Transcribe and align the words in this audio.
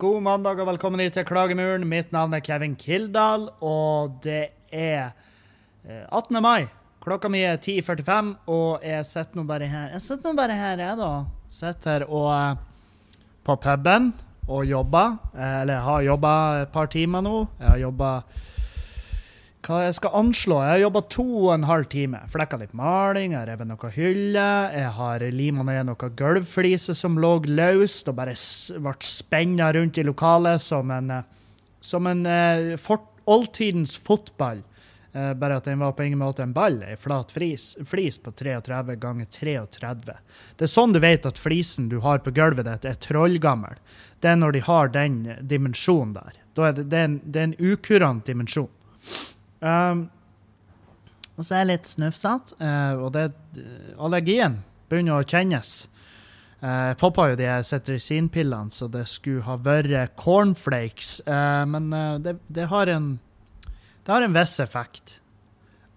God 0.00 0.22
mandag 0.24 0.62
og 0.62 0.68
velkommen 0.70 1.02
hit 1.04 1.12
til 1.18 1.26
Klagemuren. 1.28 1.82
Mitt 1.84 2.08
navn 2.14 2.32
er 2.32 2.40
Kevin 2.40 2.72
Kildahl, 2.80 3.50
og 3.60 4.14
det 4.24 4.46
er 4.72 5.10
eh, 5.84 6.06
18. 6.08 6.38
mai. 6.40 6.70
Klokka 7.04 7.28
mi 7.28 7.42
er 7.44 7.58
10.45, 7.60 8.30
og 8.48 8.80
jeg 8.84 9.04
sitter 9.04 9.36
nå 9.36 9.44
bare 9.48 9.68
her. 9.68 9.90
Jeg 9.92 10.04
sitter 10.06 10.32
nå 10.32 10.40
bare 10.40 10.56
her, 10.56 10.80
jeg, 10.80 10.96
da. 10.96 11.10
Sitter 11.52 11.98
her 11.98 12.06
og 12.08 12.30
eh, 12.32 12.64
på 13.44 13.58
puben 13.60 14.08
og 14.48 14.64
jobber. 14.70 15.18
Eh, 15.36 15.58
Eller 15.60 15.74
jeg 15.76 15.86
har 15.90 16.08
jobba 16.08 16.32
et 16.62 16.72
par 16.72 16.88
timer 16.96 17.26
nå. 17.28 17.36
Jeg 17.60 17.68
har 17.74 17.82
jobba 17.84 18.14
hva 19.66 19.82
jeg 19.84 19.96
skal 19.98 20.14
anslå? 20.16 20.56
Jeg 20.64 20.72
har 20.72 20.82
jobba 20.86 21.02
to 21.12 21.24
og 21.42 21.50
en 21.52 21.66
halv 21.68 21.88
time. 21.92 22.22
Flekka 22.32 22.58
litt 22.60 22.72
maling, 22.76 23.34
jeg 23.34 23.42
har 23.42 23.50
revet 23.50 23.68
noe 23.68 23.90
hylle, 23.92 24.48
Jeg 24.72 24.92
har 24.96 25.24
lima 25.34 25.64
ned 25.68 25.86
noen 25.90 26.16
gulvfliser 26.16 26.96
som 26.96 27.18
lå 27.20 27.34
løst 27.44 28.08
og 28.08 28.16
bare 28.16 28.34
ble 28.80 28.94
spenna 29.04 29.72
rundt 29.76 30.00
i 30.00 30.06
lokalet 30.06 30.62
som 30.64 30.90
en, 30.90 31.10
eh, 31.10 31.22
som 31.80 32.06
en 32.06 32.24
eh, 32.26 32.76
fort, 32.76 33.06
oldtidens 33.26 33.96
fotball. 33.96 34.62
Eh, 35.12 35.34
bare 35.34 35.56
at 35.56 35.64
den 35.64 35.78
var 35.78 35.92
på 35.92 36.04
ingen 36.06 36.18
måte 36.22 36.42
en 36.42 36.52
ball, 36.54 36.82
ei 36.86 36.96
flat 36.96 37.32
flis, 37.34 37.76
flis 37.86 38.16
på 38.18 38.32
33 38.32 38.96
ganger 38.96 39.26
33. 39.26 40.14
Det 40.56 40.64
er 40.64 40.70
sånn 40.70 40.94
du 40.94 41.00
vet 41.02 41.26
at 41.26 41.38
flisen 41.38 41.88
du 41.90 41.98
har 42.00 42.22
på 42.24 42.30
gulvet 42.30 42.64
ditt, 42.64 42.86
er 42.86 43.00
trollgammel. 43.02 43.76
Det 44.20 44.30
er 44.30 44.38
når 44.38 44.52
de 44.56 44.60
har 44.60 44.94
den 44.94 45.24
dimensjonen 45.42 46.14
der. 46.14 46.38
Er 46.60 46.72
det, 46.76 46.90
det, 46.92 46.96
er 46.98 47.08
en, 47.08 47.20
det 47.24 47.40
er 47.40 47.48
en 47.50 47.58
ukurant 47.72 48.24
dimensjon. 48.24 48.70
Um, 49.60 50.08
og 51.36 51.44
så 51.44 51.54
er 51.54 51.62
jeg 51.62 51.70
litt 51.70 51.88
snufsete, 51.88 52.56
uh, 52.60 53.04
og 53.04 53.14
det, 53.16 53.30
allergien 54.00 54.58
begynner 54.90 55.20
å 55.20 55.26
kjennes. 55.28 55.72
Jeg 56.60 56.92
uh, 56.92 56.98
poppa 57.00 57.30
jo 57.30 57.38
de 57.40 57.48
her 57.48 57.64
cetirizine-pillene, 57.64 58.72
så 58.72 58.88
det 58.92 59.06
skulle 59.08 59.46
ha 59.46 59.56
vært 59.60 60.16
cornflakes. 60.20 61.20
Uh, 61.24 61.64
men 61.70 61.88
eh, 61.96 62.18
det, 62.20 62.36
det, 62.52 62.66
har 62.68 62.92
en, 62.92 63.14
det 63.64 64.12
har 64.12 64.26
en 64.26 64.36
viss 64.36 64.58
effekt. 64.60 65.20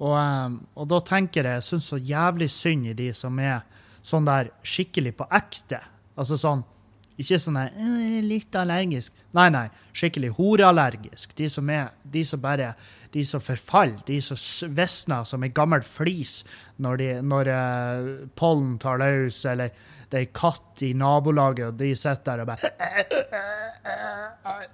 Og, 0.04 0.14
eh, 0.18 0.56
og 0.80 0.90
da 0.92 1.00
tenker 1.06 1.48
jeg 1.48 1.60
jeg 1.60 1.68
syns 1.68 1.90
så 1.92 2.00
jævlig 2.02 2.50
synd 2.52 2.90
i 2.92 2.98
de 2.98 3.10
som 3.16 3.40
er 3.40 3.64
sånn 4.04 4.28
der 4.28 4.52
skikkelig 4.66 5.16
på 5.20 5.28
ekte. 5.32 5.80
Altså 6.20 6.38
sånn 6.40 6.64
ikke 7.22 7.38
sånn 7.38 7.60
her 7.60 7.74
«Øh, 7.78 8.22
litt 8.26 8.56
allergisk. 8.58 9.14
Nei, 9.38 9.46
nei. 9.54 9.68
Skikkelig 9.94 10.32
horeallergisk. 10.40 11.36
De 11.38 11.50
som 11.52 11.70
er, 11.70 11.92
de 12.10 12.24
som 12.26 12.42
bare, 12.42 12.72
de 13.14 13.24
som 13.28 13.42
forfaller. 13.44 14.00
De 14.08 14.18
som 14.26 14.38
visner 14.74 15.28
som 15.30 15.46
ei 15.46 15.52
gammel 15.54 15.86
flis 15.86 16.40
når, 16.82 16.98
de, 17.02 17.10
når 17.22 17.52
uh, 17.54 18.08
pollen 18.40 18.80
tar 18.82 18.98
løs, 19.02 19.44
eller 19.50 19.70
det 20.10 20.20
er 20.20 20.26
ei 20.26 20.32
katt 20.34 20.82
i 20.86 20.92
nabolaget, 20.98 21.68
og 21.70 21.78
de 21.78 21.92
sitter 21.98 22.24
der 22.32 22.44
og 22.44 22.50
bare 22.50 22.72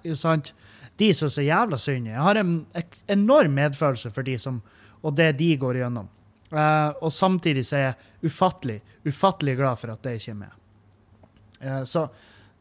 Ikke 0.03 0.15
sant? 0.19 0.53
De 0.99 1.11
som 1.15 1.27
er 1.29 1.35
så 1.35 1.43
jævla 1.45 1.79
synd. 1.79 2.07
Jeg 2.11 2.23
har 2.23 2.39
en 2.39 2.55
enorm 3.07 3.53
medfølelse 3.55 4.11
for 4.15 4.27
de 4.27 4.35
som, 4.39 4.61
og 5.03 5.15
det 5.15 5.33
de 5.39 5.53
går 5.59 5.79
gjennom. 5.83 6.07
Uh, 6.49 6.95
og 7.03 7.11
samtidig 7.13 7.67
så 7.67 7.77
er 7.77 7.85
jeg 7.85 8.31
ufattelig, 8.31 8.79
ufattelig 9.05 9.59
glad 9.59 9.79
for 9.79 9.93
at 9.93 10.03
det 10.03 10.17
ikke 10.17 10.33
er 10.33 10.39
med. 10.39 10.59
Uh, 11.59 11.83
Så 11.83 12.07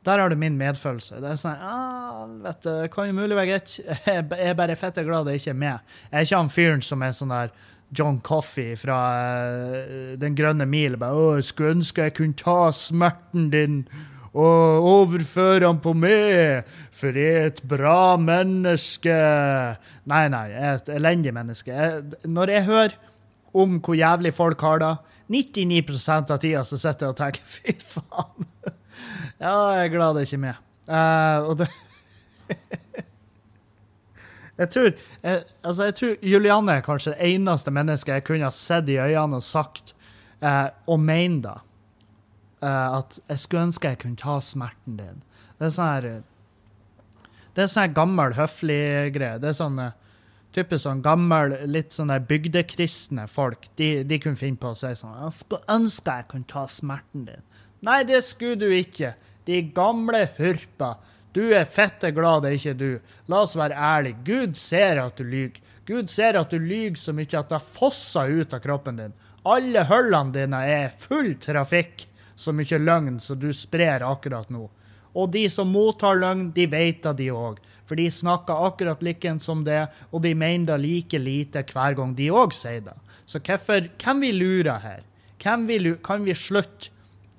der 0.06 0.18
har 0.22 0.30
du 0.30 0.36
min 0.40 0.56
medfølelse. 0.56 1.18
Det 1.20 1.30
er 1.32 1.40
sånn, 1.40 1.58
ah, 1.60 2.26
vet 2.44 2.62
du, 2.64 2.70
kan 2.92 3.08
jo 3.10 3.16
mulig 3.18 3.36
være 3.36 3.50
greit. 3.50 3.74
Jeg 4.06 4.14
er- 4.22 4.36
jeg 4.46 4.56
bare 4.56 4.76
fette 4.78 5.04
glad 5.04 5.26
det 5.26 5.34
ikke 5.40 5.50
er 5.50 5.58
med. 5.64 5.80
Jeg 6.12 6.18
er 6.20 6.24
ikke 6.28 6.36
han 6.42 6.48
fyren 6.54 6.82
som 6.86 7.02
er 7.02 7.10
sånn 7.18 7.34
der 7.34 7.50
John 7.92 8.18
Coffey 8.20 8.74
fra 8.76 8.98
eh, 9.16 10.16
Den 10.20 10.34
grønne 10.36 10.66
mil. 10.68 10.96
Bare, 11.00 11.12
Å, 11.16 11.34
jeg 11.40 11.44
skulle 11.50 11.74
ønske 11.78 12.04
jeg 12.08 12.14
kunne 12.18 12.36
ta 12.36 12.70
smerten 12.70 13.50
din 13.50 13.82
og 14.38 14.84
overføre 14.86 15.64
den 15.64 15.78
på 15.82 15.94
meg, 15.96 16.66
for 16.94 17.16
jeg 17.16 17.34
er 17.40 17.46
et 17.48 17.62
bra 17.66 18.16
menneske. 18.20 19.14
Nei, 20.06 20.24
nei, 20.30 20.42
jeg 20.52 20.62
er 20.68 20.74
et 20.82 20.90
elendig 20.94 21.32
menneske. 21.34 21.72
Jeg, 21.74 22.02
når 22.28 22.52
jeg 22.52 22.66
hører 22.68 22.94
om 23.56 23.78
hvor 23.80 23.96
jævlig 23.98 24.34
folk 24.36 24.60
har 24.62 24.78
det, 24.84 24.92
99 25.28 26.08
av 26.30 26.38
tida 26.40 26.62
så 26.64 26.78
sitter 26.80 27.08
jeg 27.08 27.12
og 27.12 27.18
tenker 27.18 27.40
fy 27.56 27.74
faen. 27.84 28.46
Ja, 29.38 29.52
jeg 29.76 29.84
er 29.86 29.92
glad 29.92 30.16
det 30.16 30.26
ikke 30.26 30.38
er 30.38 30.44
med. 30.46 30.64
Uh, 30.88 31.38
og 31.48 31.58
det 31.60 31.68
Jeg 34.58 34.70
tror, 34.74 34.88
jeg, 35.22 35.42
altså 35.62 35.84
jeg 35.86 35.94
tror 35.94 36.14
Julianne 36.26 36.72
er 36.72 36.82
kanskje 36.82 37.12
det 37.12 37.28
eneste 37.28 37.70
mennesket 37.70 38.16
jeg 38.16 38.24
kunne 38.26 38.48
ha 38.48 38.50
sett 38.50 38.88
i 38.90 38.96
øynene 38.98 39.38
og 39.38 39.44
sagt 39.46 39.92
uh, 40.42 40.74
og 40.90 40.98
mene 40.98 41.42
da. 41.44 41.52
Uh, 42.58 42.98
at 42.98 43.20
jeg 43.28 43.38
skulle 43.44 43.68
ønske 43.68 43.92
jeg 43.92 44.00
kunne 44.02 44.18
ta 44.18 44.40
smerten 44.42 44.98
din. 44.98 45.22
Det 45.60 45.68
er 45.68 45.74
sånn 45.76 45.92
her 45.92 46.08
Det 47.54 47.62
er 47.64 47.70
sånn 47.70 47.94
gammel, 47.94 48.34
høflig 48.34 49.14
greie. 49.14 49.38
Det 49.38 49.52
er 49.52 49.58
sånn 49.60 49.78
typisk 50.56 50.84
sånn 50.86 51.02
gammel, 51.04 51.54
litt 51.68 51.94
sånn 51.94 52.10
der 52.12 52.24
bygdekristne 52.26 53.28
folk. 53.30 53.68
De, 53.78 54.02
de 54.08 54.18
kunne 54.22 54.38
finne 54.40 54.60
på 54.60 54.72
å 54.72 54.78
si 54.78 54.90
sånn 54.98 55.16
Jeg 55.20 55.36
skulle 55.38 55.76
ønske 55.78 56.18
jeg 56.18 56.28
kunne 56.32 56.50
ta 56.50 56.66
smerten 56.72 57.28
din. 57.28 57.46
Nei, 57.84 58.02
det 58.04 58.22
skulle 58.26 58.58
du 58.58 58.68
ikke. 58.74 59.14
De 59.46 59.62
gamle 59.74 60.26
hurpa. 60.38 60.96
Du 61.32 61.52
er 61.54 61.68
fette 61.68 62.10
glad 62.10 62.42
det 62.42 62.50
er 62.50 62.58
ikke 62.58 62.78
du. 62.78 62.90
La 63.30 63.42
oss 63.44 63.56
være 63.58 63.76
ærlige. 63.76 64.18
Gud 64.26 64.56
ser 64.58 65.00
at 65.02 65.20
du 65.20 65.24
lyver. 65.28 65.60
Gud 65.88 66.10
ser 66.12 66.36
at 66.36 66.50
du 66.52 66.58
lyver 66.60 66.98
så 67.00 67.14
mye 67.16 67.38
at 67.38 67.52
det 67.52 67.60
fosser 67.64 68.32
ut 68.40 68.52
av 68.52 68.60
kroppen 68.64 68.98
din. 69.00 69.14
Alle 69.48 69.84
hullene 69.88 70.34
dine 70.34 70.60
er 70.68 70.96
full 71.00 71.32
trafikk. 71.40 72.04
Så 72.38 72.52
mye 72.54 72.78
løgn 72.78 73.16
som 73.22 73.38
du 73.40 73.48
sprer 73.56 74.04
akkurat 74.06 74.50
nå. 74.52 74.66
Og 75.18 75.30
de 75.32 75.46
som 75.50 75.70
mottar 75.72 76.18
løgn, 76.20 76.50
de 76.54 76.68
vet 76.70 77.00
det, 77.02 77.14
de 77.18 77.30
òg. 77.34 77.56
For 77.88 77.98
de 77.98 78.04
snakker 78.12 78.66
akkurat 78.68 79.02
likens 79.02 79.48
som 79.48 79.64
det, 79.64 79.86
og 80.12 80.22
de 80.22 80.34
mener 80.36 80.74
det 80.74 80.82
like 80.82 81.18
lite 81.18 81.64
hver 81.72 81.96
gang 81.98 82.12
de 82.14 82.28
òg 82.30 82.52
sier 82.54 82.84
det. 82.84 82.94
Så 83.26 83.40
hvorfor 83.40 83.88
Hvem 83.98 84.20
vi 84.22 84.32
lurer 84.36 84.78
her? 84.84 85.02
Hvem 85.42 85.66
vi 85.66 85.78
kan 86.04 86.24
vi 86.26 86.36
slutte? 86.36 86.92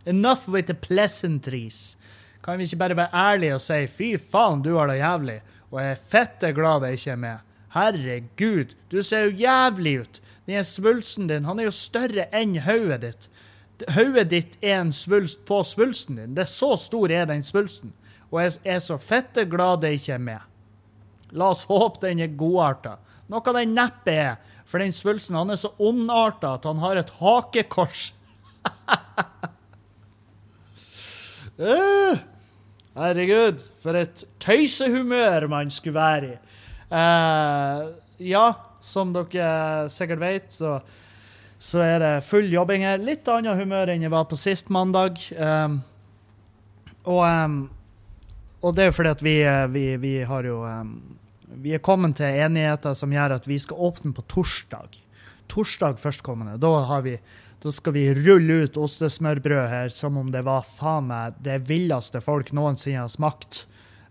Enough 0.05 0.47
with 0.47 0.67
the 0.67 0.73
pleasantries. 0.73 1.97
Kan 2.43 2.57
vi 2.57 2.63
ikke 2.63 2.79
bare 2.79 2.97
være 2.97 3.13
ærlige 3.13 3.53
og 3.53 3.61
si 3.61 3.85
'fy 3.87 4.17
faen, 4.31 4.61
du 4.61 4.77
har 4.77 4.87
det 4.87 5.01
jævlig', 5.01 5.41
og 5.71 5.81
jeg 5.81 5.91
er 5.91 5.95
fette 6.11 6.53
glad 6.53 6.81
det 6.81 6.91
ikke 6.91 7.11
er 7.11 7.15
med? 7.15 7.37
Herregud, 7.73 8.73
du 8.91 9.03
ser 9.03 9.19
jo 9.27 9.35
jævlig 9.37 9.99
ut. 10.01 10.21
Den 10.47 10.63
svulsten 10.63 11.27
din, 11.27 11.45
han 11.45 11.59
er 11.59 11.63
jo 11.63 11.71
større 11.71 12.25
enn 12.33 12.55
hodet 12.65 13.01
ditt. 13.01 13.27
Hodet 13.93 14.29
ditt 14.31 14.57
er 14.61 14.81
en 14.81 14.93
svulst 14.93 15.45
på 15.45 15.61
svulsten 15.63 16.15
din. 16.15 16.35
Det 16.35 16.47
er 16.47 16.49
så 16.49 16.75
stor 16.75 17.11
er 17.11 17.25
den 17.25 17.43
svulsten. 17.43 17.93
Og 18.31 18.41
jeg 18.41 18.57
er 18.65 18.79
så 18.79 18.97
fette 18.97 19.45
glad 19.45 19.81
det 19.81 19.93
ikke 19.99 20.13
er 20.13 20.23
med. 20.23 20.39
La 21.31 21.51
oss 21.53 21.67
håpe 21.69 22.01
den 22.01 22.19
er 22.19 22.33
godarta. 22.33 22.97
Noe 23.29 23.53
den 23.53 23.75
neppe 23.77 24.11
er. 24.11 24.39
For 24.65 24.81
den 24.81 24.93
svulsten 24.93 25.37
han 25.37 25.53
er 25.53 25.59
så 25.61 25.71
ondarta 25.77 26.55
at 26.57 26.65
han 26.65 26.81
har 26.81 26.97
et 26.97 27.13
hakekors. 27.21 28.09
Øh, 31.59 32.19
herregud, 32.95 33.65
for 33.83 33.97
et 33.99 34.23
tøysehumør 34.39 35.47
man 35.51 35.71
skulle 35.71 35.99
være 35.99 36.29
i. 36.29 36.35
Uh, 36.89 37.89
ja, 38.23 38.45
som 38.81 39.11
dere 39.13 39.89
sikkert 39.91 40.21
vet, 40.23 40.53
så, 40.55 40.77
så 41.59 41.83
er 41.83 41.99
det 41.99 42.13
full 42.23 42.47
jobbing 42.53 42.85
her. 42.87 43.01
Litt 43.03 43.27
annet 43.27 43.59
humør 43.59 43.91
enn 43.91 44.05
jeg 44.07 44.13
var 44.13 44.29
på 44.29 44.39
sist 44.39 44.71
mandag. 44.71 45.19
Um, 45.35 45.81
og, 47.03 47.21
um, 47.27 47.59
og 48.63 48.75
det 48.75 48.85
er 48.85 48.89
jo 48.93 48.95
fordi 48.95 49.11
at 49.11 49.25
vi, 49.25 49.35
vi, 49.75 49.85
vi 49.99 50.15
har 50.27 50.47
jo 50.47 50.63
um, 50.63 50.95
Vi 51.59 51.73
er 51.73 51.81
kommet 51.81 52.15
til 52.15 52.39
enigheter 52.39 52.93
som 52.93 53.11
gjør 53.11 53.33
at 53.35 53.47
vi 53.49 53.57
skal 53.59 53.79
åpne 53.83 54.13
på 54.13 54.23
torsdag. 54.29 54.99
Torsdag 55.49 55.97
førstkommende. 55.99 56.59
Da, 56.61 56.69
har 56.85 57.01
vi, 57.01 57.17
da 57.59 57.71
skal 57.75 57.93
vi 57.93 58.05
rulle 58.15 58.63
ut 58.63 58.77
ostesmørbrød 58.79 59.65
her 59.67 59.91
som 59.91 60.17
om 60.17 60.31
det 60.31 60.45
var 60.47 60.63
faen 60.63 61.09
meg 61.09 61.39
det 61.43 61.57
villeste 61.67 62.21
folk 62.23 62.53
noensinne 62.55 63.03
har 63.03 63.11
smakt. 63.11 63.65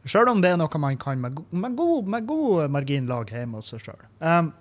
Sjøl 0.09 0.29
om 0.35 0.43
det 0.45 0.53
er 0.53 0.59
noe 0.61 0.81
man 0.81 0.99
kan 1.01 1.21
med, 1.21 1.39
med, 1.51 1.77
god, 1.77 2.11
med 2.13 2.27
god 2.29 2.73
margin 2.73 3.09
lage 3.09 3.37
hjemme 3.37 3.61
hos 3.61 3.73
seg 3.73 3.87
sjøl. 3.87 4.03
Um, 4.21 4.53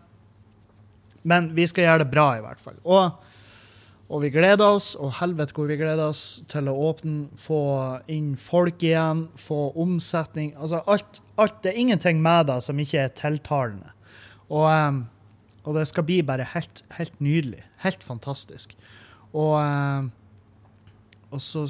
men 1.27 1.51
vi 1.55 1.67
skal 1.67 1.87
gjøre 1.87 2.05
det 2.05 2.13
bra, 2.13 2.29
i 2.37 2.43
hvert 2.45 2.61
fall. 2.63 2.77
Og, 2.87 3.27
og 4.07 4.23
vi 4.23 4.31
gleder 4.31 4.77
oss, 4.77 4.93
og 4.95 5.17
helvete 5.19 5.55
hvor 5.55 5.67
vi 5.67 5.79
gleder 5.79 6.07
oss 6.07 6.23
til 6.47 6.71
å 6.71 6.77
åpne, 6.87 7.27
få 7.39 7.59
inn 8.11 8.33
folk 8.39 8.83
igjen, 8.87 9.25
få 9.35 9.73
omsetning. 9.75 10.53
Altså 10.55 10.79
alt, 10.87 11.21
alt 11.35 11.59
Det 11.63 11.73
er 11.73 11.83
ingenting 11.83 12.23
med 12.23 12.47
det 12.47 12.61
som 12.63 12.79
ikke 12.79 13.03
er 13.03 13.15
tiltalende. 13.19 13.91
Og, 14.47 14.63
um, 14.71 15.03
og 15.67 15.75
det 15.75 15.83
skal 15.89 16.05
bli 16.07 16.21
bare 16.23 16.45
helt, 16.53 16.81
helt 16.95 17.17
nydelig. 17.19 17.65
Helt 17.83 18.05
fantastisk. 18.07 18.71
Og 19.35 19.57
um, 19.59 20.07
og 21.27 21.41
så 21.43 21.65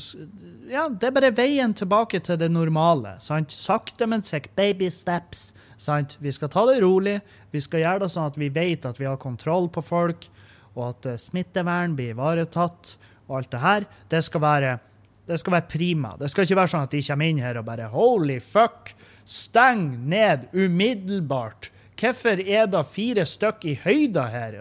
Ja, 0.70 0.86
det 0.90 1.08
er 1.08 1.16
bare 1.16 1.34
veien 1.34 1.74
tilbake 1.74 2.20
til 2.22 2.38
det 2.38 2.52
normale. 2.52 3.16
sant? 3.20 3.52
Sakte, 3.52 4.06
men 4.06 4.22
sikkert. 4.24 4.56
Baby 4.56 4.90
steps. 4.90 5.54
sant? 5.78 6.18
Vi 6.22 6.32
skal 6.32 6.50
ta 6.50 6.66
det 6.66 6.82
rolig. 6.84 7.22
Vi 7.52 7.62
skal 7.62 7.80
gjøre 7.80 8.06
det 8.06 8.12
sånn 8.12 8.30
at 8.30 8.38
vi 8.38 8.50
vet 8.50 8.86
at 8.86 9.00
vi 9.00 9.06
har 9.06 9.18
kontroll 9.18 9.70
på 9.70 9.82
folk, 9.82 10.28
og 10.76 10.90
at 10.90 11.06
eh, 11.06 11.18
smittevern 11.18 11.96
blir 11.96 12.14
ivaretatt, 12.14 12.98
og 13.28 13.38
alt 13.38 13.52
det 13.52 13.60
her. 13.60 13.86
Det 14.10 14.24
skal 14.24 14.42
være 14.42 14.80
Det 15.28 15.40
skal 15.40 15.52
være 15.52 15.68
prima. 15.68 16.16
Det 16.18 16.30
skal 16.32 16.46
ikke 16.46 16.56
være 16.56 16.72
sånn 16.72 16.84
at 16.84 16.92
de 16.92 17.02
kommer 17.04 17.26
inn 17.26 17.40
her 17.44 17.58
og 17.58 17.66
bare 17.66 17.90
Holy 17.92 18.40
fuck! 18.40 18.94
Steng 19.26 20.08
ned 20.08 20.48
umiddelbart! 20.54 21.72
Hvorfor 21.98 22.42
er 22.44 22.68
det 22.70 22.84
fire 22.92 23.24
stykk 23.26 23.64
i 23.66 23.74
høyda 23.82 24.28
her? 24.30 24.58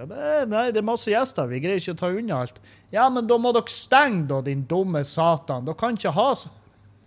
Nei, 0.49 0.71
det 0.73 0.81
er 0.81 0.87
masse 0.87 1.11
gjester. 1.13 1.49
Vi 1.51 1.61
greier 1.61 1.83
ikke 1.83 1.93
å 1.93 1.99
ta 2.01 2.09
unna 2.09 2.39
alt. 2.47 2.61
Ja, 2.95 3.11
men 3.13 3.29
da 3.29 3.37
må 3.41 3.53
dere 3.53 3.73
stenge, 3.73 4.25
da, 4.31 4.39
din 4.45 4.63
dumme 4.69 5.03
satan. 5.05 5.67
Dere 5.67 5.77
kan 5.77 5.99
ikke 5.99 6.15
ha 6.17 6.31
så 6.39 6.53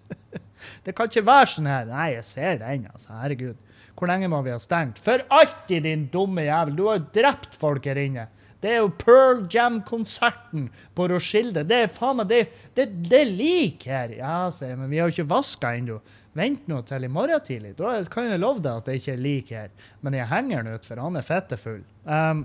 Det 0.85 0.93
kan 0.93 1.09
ikke 1.09 1.25
være 1.25 1.49
sånn 1.55 1.69
her. 1.71 1.89
Nei, 1.89 2.11
jeg 2.17 2.27
ser 2.27 2.61
den, 2.61 2.85
altså. 2.91 3.15
Herregud. 3.17 3.57
Hvor 3.99 4.11
lenge 4.11 4.29
må 4.31 4.39
vi 4.45 4.53
ha 4.53 4.59
stengt? 4.61 4.99
For 5.03 5.25
alltid, 5.33 5.83
din 5.87 6.05
dumme 6.13 6.45
jævel! 6.45 6.75
Du 6.77 6.85
har 6.87 6.99
jo 6.99 7.07
drept 7.15 7.57
folk 7.59 7.89
her 7.89 7.99
inne. 7.99 8.27
Det 8.59 8.73
er 8.73 8.81
jo 8.81 8.89
Pearl 8.99 9.45
Jam-konserten 9.51 10.67
på 10.95 11.07
Roskilde. 11.07 11.63
Det 11.67 11.77
er 11.85 11.91
faen 11.95 12.19
meg 12.19 12.27
Det, 12.27 12.39
det, 12.75 12.87
det 13.07 13.21
er 13.21 13.31
lik 13.31 13.85
her. 13.87 14.11
Ja, 14.17 14.49
sier 14.51 14.73
jeg, 14.73 14.79
men 14.81 14.91
vi 14.91 14.99
har 14.99 15.07
jo 15.07 15.15
ikke 15.15 15.31
vaska 15.31 15.71
ennå. 15.77 15.99
Vent 16.35 16.67
nå 16.69 16.81
til 16.87 17.07
i 17.07 17.11
morgen 17.11 17.41
tidlig. 17.45 17.73
Da 17.79 17.95
kan 18.11 18.27
jeg 18.27 18.41
love 18.41 18.61
deg 18.63 18.81
at 18.81 18.89
det 18.89 18.99
ikke 18.99 19.15
er 19.15 19.23
lik 19.23 19.53
her. 19.55 19.71
Men 20.03 20.17
jeg 20.19 20.29
henger 20.29 20.63
den 20.63 20.75
ut, 20.75 20.87
for 20.87 21.01
han 21.01 21.19
er 21.19 21.25
fettefull. 21.25 21.81
Um, 22.03 22.43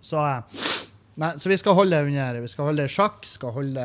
så, 0.00 0.24
nei, 1.20 1.34
så 1.36 1.52
vi 1.52 1.58
skal 1.60 1.76
holde 1.76 2.00
under 2.08 2.40
Vi 2.40 2.50
skal 2.52 2.70
holde 2.70 2.88
sjakk, 2.92 3.20
skal 3.28 3.52
holde 3.56 3.84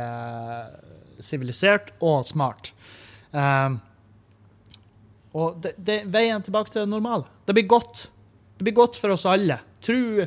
sivilisert 1.24 1.92
og 2.04 2.24
smart. 2.30 2.72
Um, 3.36 3.82
og 5.34 5.60
det, 5.64 5.76
det, 5.82 6.04
veien 6.14 6.44
tilbake 6.46 6.72
til 6.72 6.84
det 6.84 6.90
normale. 6.92 7.28
Det 7.44 7.56
blir 7.58 7.68
godt. 7.68 8.08
Det 8.58 8.68
blir 8.68 8.80
godt 8.80 9.00
for 9.02 9.16
oss 9.16 9.28
alle. 9.30 9.60
Tror 9.84 10.24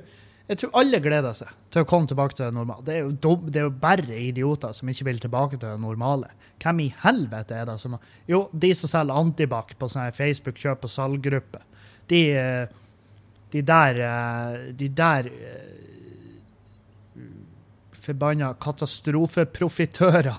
jeg 0.47 0.61
tror 0.61 0.77
alle 0.79 1.01
gleder 1.03 1.35
seg 1.35 1.51
til 1.75 1.83
å 1.83 1.89
komme 1.91 2.07
tilbake 2.07 2.37
til 2.39 2.45
det 2.47 2.55
normale. 2.55 2.85
Det 2.87 2.95
er, 2.95 3.01
jo, 3.03 3.15
dum, 3.25 3.49
det 3.51 3.59
er 3.59 3.65
jo 3.67 3.73
bare 3.83 4.19
idioter 4.29 4.75
som 4.79 4.91
ikke 4.93 5.09
vil 5.09 5.19
tilbake 5.25 5.59
til 5.59 5.67
det 5.67 5.81
normale. 5.83 6.31
Hvem 6.63 6.85
i 6.85 6.93
helvete 7.03 7.57
er 7.57 7.67
det 7.67 7.79
som 7.83 7.97
Jo, 8.31 8.45
de 8.53 8.71
som 8.79 8.93
selger 8.93 9.19
Antibac 9.19 9.75
på 9.79 9.89
sånne 9.91 10.15
Facebook 10.15 10.61
kjøp- 10.63 10.87
og 10.87 10.93
salggruppe. 10.93 11.65
De, 12.07 12.21
de 13.51 13.65
der 13.67 13.99
De 14.79 14.89
der 14.89 15.31
Forbanna 18.07 18.53
katastrofeprofitørene. 18.63 20.37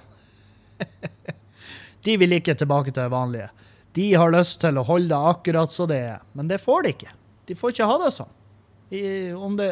de 2.05 2.17
vil 2.21 2.37
ikke 2.37 2.55
tilbake 2.55 2.93
til 2.93 3.01
det 3.01 3.11
vanlige. 3.11 3.49
De 3.97 4.13
har 4.13 4.31
lyst 4.31 4.61
til 4.61 4.77
å 4.79 4.85
holde 4.87 5.11
det 5.11 5.35
akkurat 5.35 5.73
som 5.73 5.89
det 5.91 5.99
er, 6.13 6.19
men 6.37 6.47
det 6.47 6.61
får 6.63 6.85
de 6.85 6.95
ikke. 6.95 7.13
De 7.49 7.55
får 7.59 7.73
ikke 7.73 7.89
ha 7.89 7.97
det 8.05 8.11
sånn. 8.15 8.33
I, 8.93 9.01
om 9.35 9.57
det, 9.59 9.67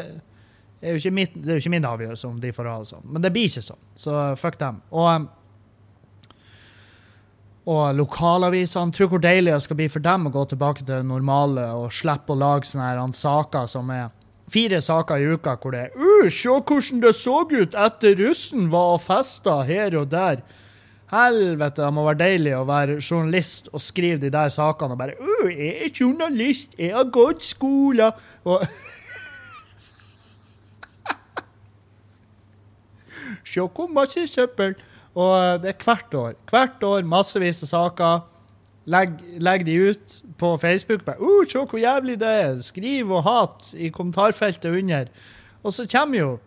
er 0.80 0.92
jo 0.94 1.00
ikke 1.00 1.14
mitt, 1.14 1.34
det 1.34 1.56
jo 1.56 1.62
ikke 1.64 1.72
min 1.72 1.88
avgjørelse 1.88 2.28
om 2.28 2.36
de 2.40 2.52
får 2.52 2.68
ha 2.70 2.76
det 2.82 2.90
sånn, 2.90 3.08
men 3.08 3.24
det 3.24 3.32
blir 3.34 3.48
ikke 3.48 3.64
sånn. 3.64 3.82
Så 3.96 4.12
fuck 4.40 4.58
dem. 4.60 4.82
Og, 4.92 5.28
og 7.72 7.96
lokalavisene 7.98 8.94
Tror 8.94 9.10
hvor 9.14 9.22
deilig 9.24 9.54
det 9.54 9.62
skal 9.64 9.80
bli 9.80 9.88
for 9.92 10.04
dem 10.04 10.28
å 10.28 10.34
gå 10.34 10.44
tilbake 10.52 10.84
til 10.84 10.92
det 10.92 11.08
normale 11.08 11.64
og 11.78 11.88
slippe 11.96 12.34
å 12.34 12.40
lage 12.40 12.68
sånne 12.68 12.92
her 12.92 13.16
saker 13.22 13.72
som 13.72 13.90
er 13.94 14.12
fire 14.52 14.78
saker 14.82 15.22
i 15.22 15.32
uka 15.34 15.56
hvor 15.62 15.74
det 15.74 15.88
er 15.88 15.96
uh, 15.96 16.28
Se 16.30 16.52
hvordan 16.52 17.02
det 17.02 17.14
så 17.18 17.40
ut 17.50 17.74
etter 17.86 18.14
russen 18.20 18.70
var 18.72 18.94
og 18.96 19.02
festa 19.04 19.60
her 19.66 19.96
og 19.98 20.10
der. 20.12 20.44
Helvete, 21.06 21.84
det 21.84 21.94
må 21.94 22.02
være 22.02 22.18
deilig 22.24 22.52
å 22.56 22.64
være 22.66 22.98
journalist 22.98 23.68
og 23.72 23.82
skrive 23.82 24.18
de 24.24 24.30
der 24.34 24.50
sakene 24.50 24.96
og 24.96 25.00
bare 25.02 25.18
uh, 25.18 25.50
'Jeg 25.50 25.74
er 25.86 25.92
journalist, 25.94 26.74
jeg 26.78 26.94
har 26.94 27.10
gått 27.14 27.46
skole' 27.46 28.12
og 28.44 28.66
Se 33.56 33.64
hvor 33.64 33.88
masse 33.88 34.26
søppel! 34.28 34.74
Og 35.16 35.32
eh, 35.40 35.52
det 35.62 35.72
er 35.72 35.84
hvert 35.84 36.14
år. 36.14 36.32
Hvert 36.50 36.82
år 36.84 37.06
massevis 37.08 37.62
av 37.64 37.70
saker. 37.70 38.24
Legg, 38.86 39.14
legg, 39.42 39.64
de 39.66 39.76
ut 39.90 40.16
på 40.38 40.50
Facebook. 40.60 41.04
Bare, 41.06 41.16
uh, 41.18 41.46
'Se 41.46 41.58
hvor 41.58 41.80
jævlig 41.80 42.20
det 42.20 42.28
er!' 42.28 42.60
Skriv 42.62 43.10
og 43.10 43.24
hat 43.24 43.72
i 43.74 43.88
kommentarfeltet 43.88 44.70
under. 44.70 45.08
Og 45.62 45.72
så 45.72 45.88
kommer 45.88 46.18
jo 46.18 46.38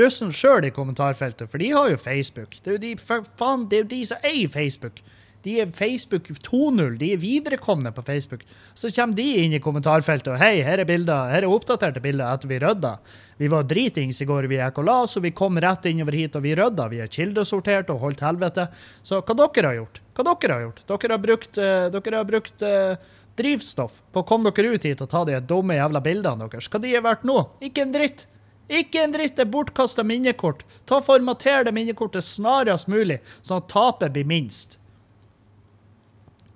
russen 0.00 0.32
sjøl 0.32 0.64
i 0.64 0.72
kommentarfeltet, 0.72 1.50
for 1.50 1.58
de 1.58 1.70
har 1.72 1.90
jo 1.90 1.96
Facebook. 1.96 2.56
Det 2.64 2.66
er 2.66 2.72
jo 2.72 2.82
de, 2.82 2.96
faen, 3.38 3.68
det 3.70 3.78
er 3.78 3.82
jo 3.82 3.90
de 3.92 4.06
som 4.06 4.24
eier 4.24 4.48
Facebook. 4.48 5.02
De 5.44 5.58
er 5.60 5.72
Facebook 5.76 6.30
2.0. 6.30 6.94
De 6.98 7.10
er 7.12 7.20
viderekomne 7.20 7.92
på 7.92 8.02
Facebook. 8.02 8.44
Så 8.74 8.88
kommer 8.96 9.16
de 9.18 9.26
inn 9.42 9.52
i 9.52 9.60
kommentarfeltet 9.60 10.32
og 10.32 10.40
hei, 10.40 10.62
her 10.64 10.80
er 10.80 10.88
bilder, 10.88 11.28
her 11.34 11.44
er 11.44 11.52
oppdaterte 11.52 12.00
bilder 12.04 12.32
etter 12.32 12.48
vi 12.48 12.60
rydda. 12.62 12.94
Vi 13.36 13.50
var 13.52 13.66
dritings 13.68 14.22
i 14.22 14.28
går, 14.30 14.48
vi 14.48 14.56
la 14.56 14.96
oss, 15.02 15.16
og 15.18 15.26
vi 15.26 15.34
kom 15.36 15.58
rett 15.60 15.84
innover 15.90 16.16
hit 16.16 16.36
og 16.38 16.46
vi 16.46 16.54
rydda. 16.56 16.88
Vi 16.88 17.02
er 17.04 17.12
kildesortert 17.12 17.92
og 17.92 18.00
holdt 18.06 18.24
helvete. 18.24 18.68
Så 19.02 19.20
hva 19.20 19.36
dere 19.42 19.68
har 19.68 19.80
gjort? 19.82 20.00
Hva 20.16 20.24
dere 20.30 20.56
har 20.56 20.64
gjort? 20.68 20.80
Dere 20.88 21.12
har 21.12 21.24
brukt, 21.26 21.58
uh, 21.58 21.90
dere 21.92 22.20
har 22.22 22.28
brukt 22.28 22.64
uh, 22.64 23.18
drivstoff 23.36 23.98
på 24.14 24.22
å 24.22 24.28
komme 24.28 24.52
dere 24.54 24.76
ut 24.78 24.86
hit 24.86 25.02
og 25.04 25.10
ta 25.10 25.24
de 25.28 25.40
dumme 25.44 25.76
jævla 25.76 26.00
bildene 26.04 26.48
deres. 26.48 26.70
Hva 26.70 26.80
de 26.80 26.94
er 26.94 27.04
verdt 27.04 27.26
nå? 27.28 27.42
Ikke 27.68 27.84
en 27.84 27.92
dritt. 27.92 28.24
Ikke 28.72 29.02
en 29.04 29.12
dritt! 29.12 29.36
Det 29.36 29.44
er 29.44 29.52
bortkasta 29.52 30.06
minnekort. 30.06 30.64
Ta 30.88 31.02
Formater 31.04 31.66
det 31.66 31.74
minnekortet 31.76 32.24
snarest 32.24 32.88
mulig, 32.88 33.18
sånn 33.42 33.60
at 33.60 33.68
tapet 33.72 34.14
blir 34.14 34.24
minst. 34.28 34.78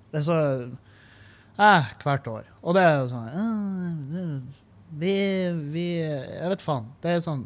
Det 0.09 0.21
er 0.21 0.25
så 0.25 0.39
eh, 1.59 1.93
Hvert 2.03 2.27
år. 2.31 2.49
Og 2.63 2.75
det 2.77 2.83
er 2.85 2.97
jo 2.97 3.07
sånn 3.11 3.29
eh, 3.29 4.33
Vi, 5.01 5.15
vi 5.73 5.87
Jeg 5.99 6.51
vet 6.53 6.65
faen. 6.65 6.89
Det 7.03 7.15
er 7.15 7.23
sånn 7.23 7.45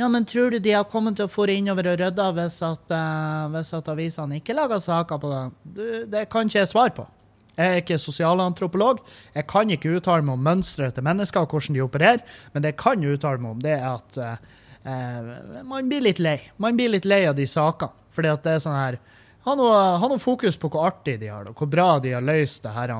Ja, 0.00 0.08
men 0.08 0.26
tror 0.28 0.52
du 0.52 0.58
de 0.62 0.74
har 0.74 0.88
kommet 0.90 1.18
til 1.18 1.28
å 1.28 1.32
få 1.32 1.46
innover 1.52 1.92
og 1.92 1.98
rydda 2.00 2.30
hvis 2.36 2.60
at, 2.66 2.94
uh, 2.96 3.50
hvis 3.52 3.74
at 3.76 3.90
avisene 3.92 4.38
ikke 4.40 4.56
lager 4.56 4.80
saker 4.80 5.20
på 5.20 5.32
det? 5.32 5.42
Du, 5.62 5.84
det 6.10 6.24
kan 6.32 6.48
ikke 6.48 6.62
jeg 6.62 6.70
svare 6.70 6.94
på. 6.96 7.04
Jeg 7.52 7.68
er 7.68 7.82
ikke 7.82 7.98
sosialantropolog. 8.00 9.02
Jeg 9.36 9.44
kan 9.52 9.70
ikke 9.70 9.92
uttale 9.98 10.24
meg 10.24 10.38
om 10.38 10.46
mønsteret 10.48 10.96
til 10.96 11.04
mennesker 11.04 11.44
og 11.44 11.52
hvordan 11.52 11.76
de 11.76 11.84
opererer, 11.84 12.24
men 12.54 12.64
det 12.64 12.72
jeg 12.72 12.80
kan 12.80 13.04
uttale 13.04 13.44
meg 13.44 13.52
om, 13.52 13.60
det 13.62 13.74
er 13.76 13.84
at 13.90 14.18
uh, 14.24 15.62
man 15.68 15.92
blir 15.92 16.08
litt 16.08 16.24
lei. 16.24 16.38
Man 16.56 16.80
blir 16.80 16.96
litt 16.96 17.06
lei 17.06 17.26
av 17.28 17.36
de 17.36 17.46
sakene. 17.46 17.92
Fordi 18.12 18.28
at 18.32 18.42
det 18.44 18.56
er 18.56 18.64
sånn 18.64 18.76
her 18.76 18.98
ha 19.46 19.54
noe, 19.58 19.78
ha 19.98 20.10
noe, 20.10 20.22
fokus 20.22 20.58
på 20.60 20.70
hvor 20.70 20.86
artig 20.90 21.18
de 21.22 21.30
har 21.32 21.46
det, 21.46 21.54
hvor 21.58 21.70
bra 21.70 21.96
de 22.02 22.14
har 22.14 22.24
løst 22.24 22.62
det 22.62 22.74
her. 22.76 22.92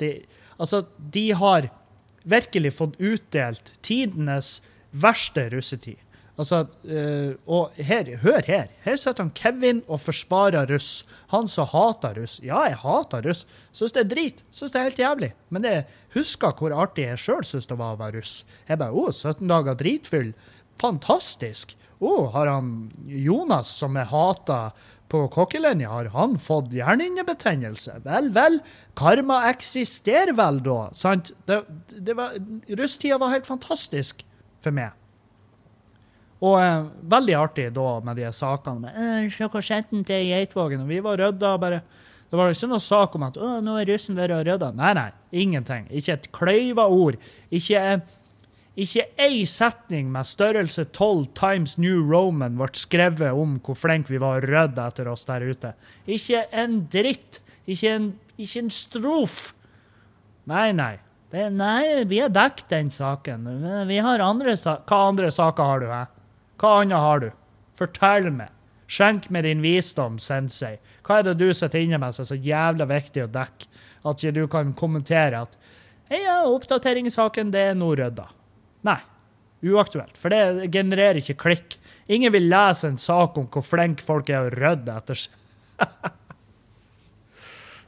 De, 0.00 0.10
altså, 0.58 0.82
de 0.98 1.28
har 1.38 1.68
virkelig 2.26 2.74
fått 2.74 2.98
utdelt 2.98 3.70
tidenes 3.86 4.58
verste 4.90 5.46
russetid. 5.52 6.02
Altså, 6.36 6.66
uh, 6.84 7.32
og 7.48 7.78
her, 7.80 8.10
hør 8.20 8.44
her. 8.44 8.68
Her 8.84 8.98
sitter 9.00 9.24
han 9.24 9.32
Kevin 9.36 9.80
og 9.88 10.02
forsvarer 10.04 10.68
russ. 10.68 11.06
Han 11.32 11.48
som 11.48 11.68
hater 11.70 12.18
russ. 12.20 12.36
Ja, 12.44 12.66
jeg 12.68 12.76
hater 12.82 13.24
russ. 13.24 13.46
Syns 13.72 13.96
det 13.96 14.02
er 14.02 14.10
drit. 14.10 14.42
Syns 14.52 14.74
det 14.74 14.82
er 14.82 14.90
helt 14.90 15.00
jævlig. 15.00 15.30
Men 15.48 15.64
jeg 15.64 15.86
husker 16.16 16.52
hvor 16.58 16.76
artig 16.76 17.08
jeg 17.08 17.22
sjøl 17.22 17.46
syns 17.46 17.70
det 17.70 17.80
var 17.80 17.96
å 17.96 18.02
være 18.02 18.20
russ. 18.20 18.36
Jeg 18.68 18.82
bare 18.82 18.92
Å, 18.92 19.08
17 19.14 19.48
dager 19.48 19.80
dritfyll. 19.80 20.30
Fantastisk. 20.82 21.72
Å, 22.04 22.12
har 22.34 22.52
han 22.52 22.74
Jonas, 23.08 23.72
som 23.80 23.96
jeg 23.96 24.12
hater 24.12 24.76
på 25.12 25.22
kokkelinja, 25.30 25.88
har 25.92 26.10
han 26.16 26.34
fått 26.42 26.72
hjernehinnebetennelse? 26.74 28.00
Vel, 28.04 28.30
vel, 28.34 28.60
karma 28.98 29.44
eksisterer 29.52 30.34
vel 30.36 30.58
da, 30.64 30.78
sant? 30.98 31.30
Det, 31.46 31.60
det 31.94 32.16
var, 32.18 32.34
Rusttida 32.80 33.18
var 33.22 33.34
helt 33.34 33.46
fantastisk 33.46 34.24
for 34.64 34.74
meg. 34.74 34.96
Og 36.44 36.58
eh, 36.60 36.88
veldig 37.14 37.36
artig 37.38 37.70
da 37.76 37.86
med 38.04 38.18
de 38.20 38.26
sakene 38.34 38.82
med 38.82 38.98
«Øh, 39.00 39.30
Se 39.32 39.48
hva 39.48 39.62
skjedde 39.64 40.02
til 40.04 40.26
Geitvågen?' 40.28 40.82
Og 40.84 40.90
vi 40.90 40.98
var 41.00 41.16
rydda 41.16 41.54
bare 41.62 41.80
Det 42.28 42.36
var 42.36 42.52
ikke 42.52 42.68
noe 42.68 42.82
sak 42.82 43.14
om 43.16 43.24
at 43.24 43.38
å, 43.38 43.54
nå 43.64 43.76
er 43.80 43.88
russen 43.88 44.18
vært 44.18 44.34
og 44.34 44.42
rydda. 44.44 44.72
Nei, 44.74 44.92
nei. 44.98 45.10
Ingenting. 45.30 45.86
Ikke 45.94 46.16
et 46.16 46.26
kløyva 46.34 46.88
ord. 46.90 47.16
Ikke 47.54 48.02
ikke 48.76 49.06
ei 49.24 49.44
setning 49.48 50.10
med 50.12 50.28
størrelse 50.28 50.84
12 50.90 51.30
Times 51.38 51.76
New 51.80 52.02
Roman 52.04 52.58
ble 52.58 52.68
skrevet 52.76 53.32
om 53.32 53.54
hvor 53.64 53.78
flinke 53.80 54.12
vi 54.12 54.20
var 54.20 54.44
rødde 54.44 54.84
etter 54.84 55.08
oss 55.08 55.24
der 55.24 55.46
ute. 55.48 55.72
Ikke 56.04 56.44
en 56.52 56.82
dritt. 56.92 57.40
Ikke 57.66 57.94
en, 57.94 58.10
ikke 58.36 58.66
en 58.66 58.70
strof. 58.70 59.38
Nei, 60.46 60.68
nei. 60.76 60.92
Det, 61.32 61.48
nei, 61.56 62.04
vi 62.06 62.20
har 62.22 62.30
dekket 62.30 62.68
den 62.70 62.92
saken. 62.94 63.48
Vi 63.88 63.96
har 64.04 64.22
andre 64.22 64.54
Hva 64.60 65.00
andre 65.08 65.32
saker 65.34 65.72
har 65.72 65.80
du, 65.82 65.88
hæ? 65.90 66.04
Hva 66.60 66.76
annet 66.82 67.02
har 67.02 67.24
du? 67.24 67.30
Fortell 67.76 68.30
meg. 68.30 68.52
Skjenk 68.86 69.30
med 69.34 69.48
din 69.48 69.64
visdom, 69.64 70.20
sensei. 70.22 70.76
Hva 71.02 71.18
er 71.18 71.30
det 71.30 71.38
du 71.40 71.48
sitter 71.50 71.82
inne 71.82 71.98
med 71.98 72.14
som 72.14 72.22
er 72.22 72.30
så 72.30 72.38
jævla 72.38 72.86
viktig 72.92 73.24
å 73.24 73.32
dekke 73.32 73.72
at 74.06 74.22
ikke 74.22 74.36
du 74.36 74.44
kan 74.52 74.70
kommentere 74.78 75.40
at 75.42 75.56
ja, 76.12 76.44
oppdateringssaken, 76.46 77.50
det 77.50 77.64
er 77.72 77.78
nå 77.78 77.88
rydda. 77.98 78.28
Nei. 78.86 79.00
Uaktuelt. 79.66 80.14
For 80.20 80.32
det 80.32 80.68
genererer 80.74 81.18
ikke 81.22 81.38
klikk. 81.46 81.76
Ingen 82.12 82.32
vil 82.34 82.48
lese 82.50 82.90
en 82.90 83.00
sak 83.00 83.38
om 83.40 83.48
hvor 83.50 83.64
flinke 83.66 84.04
folk 84.04 84.30
er 84.30 84.46
å 84.46 84.52
rydde 84.54 84.94
etter 84.94 85.18
seg. 85.24 85.34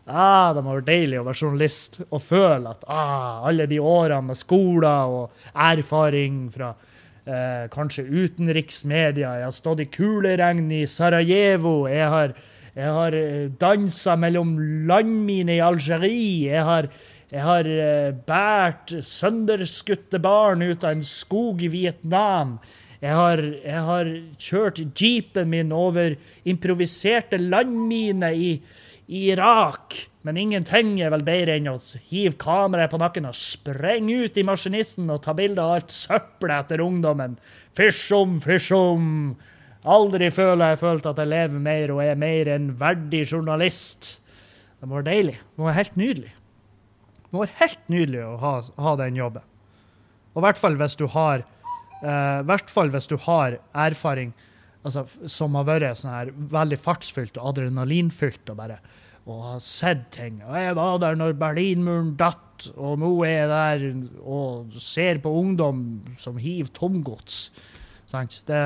ah, 0.08 0.50
det 0.56 0.64
må 0.64 0.74
være 0.74 0.88
deilig 0.88 1.20
å 1.20 1.26
være 1.28 1.42
journalist 1.44 2.00
og 2.08 2.20
føle 2.24 2.72
at 2.74 2.84
ah, 2.90 3.46
alle 3.48 3.68
de 3.70 3.78
årene 3.78 4.32
med 4.32 4.40
skoler 4.40 5.14
og 5.14 5.46
erfaring 5.54 6.48
fra 6.52 6.72
eh, 6.74 7.68
kanskje 7.72 8.08
utenriksmedia. 8.08 9.36
Jeg 9.38 9.46
har 9.46 9.54
stått 9.54 9.84
i 9.84 9.90
kuleregn 9.92 10.66
i 10.80 10.82
Sarajevo. 10.90 11.76
Jeg 11.92 12.10
har, 12.16 12.34
jeg 12.74 12.96
har 12.98 13.18
dansa 13.60 14.18
mellom 14.18 14.56
landminer 14.90 15.60
i 15.60 15.64
Algerie. 15.68 16.48
Jeg 16.56 16.66
har, 16.66 16.90
jeg 17.28 17.44
har 17.44 17.66
uh, 17.68 18.16
båret 18.24 18.94
sønderskutte 19.04 20.20
barn 20.24 20.64
ut 20.64 20.84
av 20.84 20.96
en 20.96 21.04
skog 21.04 21.60
i 21.66 21.68
Vietnam. 21.72 22.56
Jeg 23.02 23.14
har, 23.14 23.42
jeg 23.62 23.82
har 23.86 24.08
kjørt 24.42 24.80
jeepen 24.98 25.50
min 25.52 25.74
over 25.76 26.16
improviserte 26.48 27.38
landminer 27.38 28.32
i, 28.34 28.54
i 29.06 29.28
Irak. 29.34 29.94
Men 30.26 30.40
ingenting 30.40 30.96
er 31.04 31.12
vel 31.14 31.22
bedre 31.24 31.58
enn 31.60 31.68
å 31.70 31.76
hive 32.10 32.34
kameraet 32.40 32.90
på 32.92 32.98
nakken 33.00 33.28
og 33.28 33.36
sprenge 33.38 34.24
ut 34.24 34.40
i 34.40 34.46
maskinisten 34.48 35.12
og 35.12 35.22
ta 35.24 35.36
bilde 35.36 35.62
av 35.62 35.76
alt 35.76 35.94
søppelet 35.94 36.64
etter 36.64 36.82
ungdommen. 36.82 37.36
Fysj 37.78 38.08
om, 38.18 38.34
fysj 38.42 38.72
om. 38.76 39.06
Aldri 39.88 40.32
føler 40.34 40.72
jeg 40.72 40.82
følt 40.82 41.06
at 41.06 41.22
jeg 41.22 41.32
lever 41.32 41.62
mer 41.68 41.94
og 41.94 42.02
er 42.02 42.18
mer 42.18 42.50
en 42.56 42.72
verdig 42.80 43.22
journalist. 43.28 44.16
Det 44.80 44.90
være 44.90 45.10
deilig. 45.12 45.38
Det 45.38 45.64
være 45.68 45.78
helt 45.78 45.96
nydelig. 46.00 46.34
Det 47.28 47.42
være 47.42 47.58
helt 47.60 47.90
nydelig 47.92 48.24
å 48.24 48.36
ha, 48.40 48.52
ha 48.80 48.96
den 49.00 49.18
jobben. 49.18 49.44
Og 50.34 50.40
i 50.40 50.46
hvert 50.46 50.60
fall 50.60 50.78
hvis 50.80 50.96
du 50.98 51.06
har 51.12 51.42
eh, 51.42 52.40
hvert 52.48 52.70
fall 52.72 52.92
hvis 52.94 53.10
du 53.10 53.16
har 53.24 53.58
erfaring 53.74 54.32
altså, 54.86 55.04
som 55.28 55.58
har 55.58 55.66
vært 55.68 56.00
sånn 56.00 56.14
her 56.14 56.32
veldig 56.54 56.78
fartsfylt 56.80 57.40
og 57.40 57.52
adrenalinfylt 57.52 58.54
og 58.54 58.60
bare 58.60 58.80
og 59.28 59.40
har 59.44 59.58
sett 59.60 60.06
ting. 60.14 60.38
Og 60.40 60.54
jeg 60.56 60.76
var 60.78 61.00
der 61.02 61.16
når 61.20 61.34
Berlinmuren 61.36 62.14
datt, 62.16 62.64
og 62.80 62.96
nå 63.02 63.10
er 63.26 63.34
jeg 63.34 63.50
der 63.50 63.82
og 64.24 64.78
ser 64.80 65.20
på 65.20 65.32
ungdom 65.42 65.82
som 66.16 66.38
hiver 66.40 66.70
tomgods. 66.72 67.50
Det, 68.08 68.62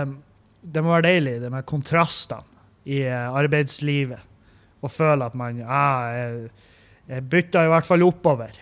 det, 0.63 0.85
må 0.85 0.95
være 0.95 1.09
deilig, 1.09 1.41
det 1.43 1.51
med 1.51 1.67
kontrastene 1.67 2.47
i 2.87 3.03
arbeidslivet. 3.11 4.23
Og 4.83 4.91
føle 4.91 5.27
at 5.27 5.35
man 5.39 5.59
ah, 5.67 6.15
jeg, 6.15 6.47
jeg 7.13 7.25
bytter 7.33 7.67
i 7.67 7.73
hvert 7.73 7.89
fall 7.89 8.05
oppover. 8.07 8.55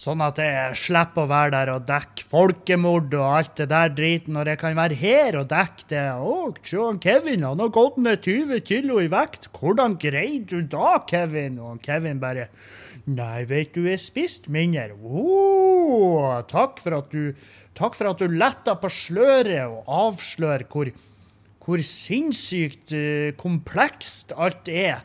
Sånn 0.00 0.22
at 0.24 0.38
jeg 0.40 0.76
slipper 0.78 1.26
å 1.26 1.28
være 1.28 1.50
der 1.52 1.70
og 1.74 1.86
dekke 1.88 2.24
folkemord 2.30 3.12
og 3.18 3.24
alt 3.26 3.56
det 3.58 3.66
der 3.72 3.90
driten, 3.92 4.36
når 4.36 4.52
jeg 4.52 4.60
kan 4.62 4.76
være 4.78 4.96
her 4.96 5.36
og 5.40 5.48
dekke 5.50 5.88
det. 5.90 6.04
Å, 6.14 6.36
se 6.64 6.86
Kevin, 7.04 7.44
han 7.44 7.60
har 7.60 7.72
gått 7.74 7.98
ned 8.00 8.22
20 8.24 8.62
kilo 8.68 9.00
i 9.02 9.10
vekt. 9.12 9.50
Hvordan 9.56 9.98
greide 10.00 10.46
du 10.54 10.70
da, 10.72 11.00
Kevin? 11.10 11.58
Og 11.60 11.82
Kevin 11.84 12.22
bare 12.22 12.50
Nei, 13.10 13.46
vet 13.48 13.72
du, 13.74 13.86
jeg 13.88 13.98
spiste 13.98 14.52
mindre. 14.52 14.92
Å, 14.94 16.44
takk 16.48 16.84
for 16.84 17.00
at 17.00 17.10
du 17.14 17.32
Takk 17.80 17.94
for 17.96 18.10
at 18.10 18.20
du 18.20 18.28
letta 18.28 18.74
på 18.76 18.90
sløret 18.92 19.70
og 19.70 19.86
avslører 19.88 20.66
hvor, 20.68 20.90
hvor 21.64 21.80
sinnssykt 21.86 22.92
uh, 22.92 23.30
komplekst 23.40 24.34
alt 24.36 24.68
er 24.68 25.00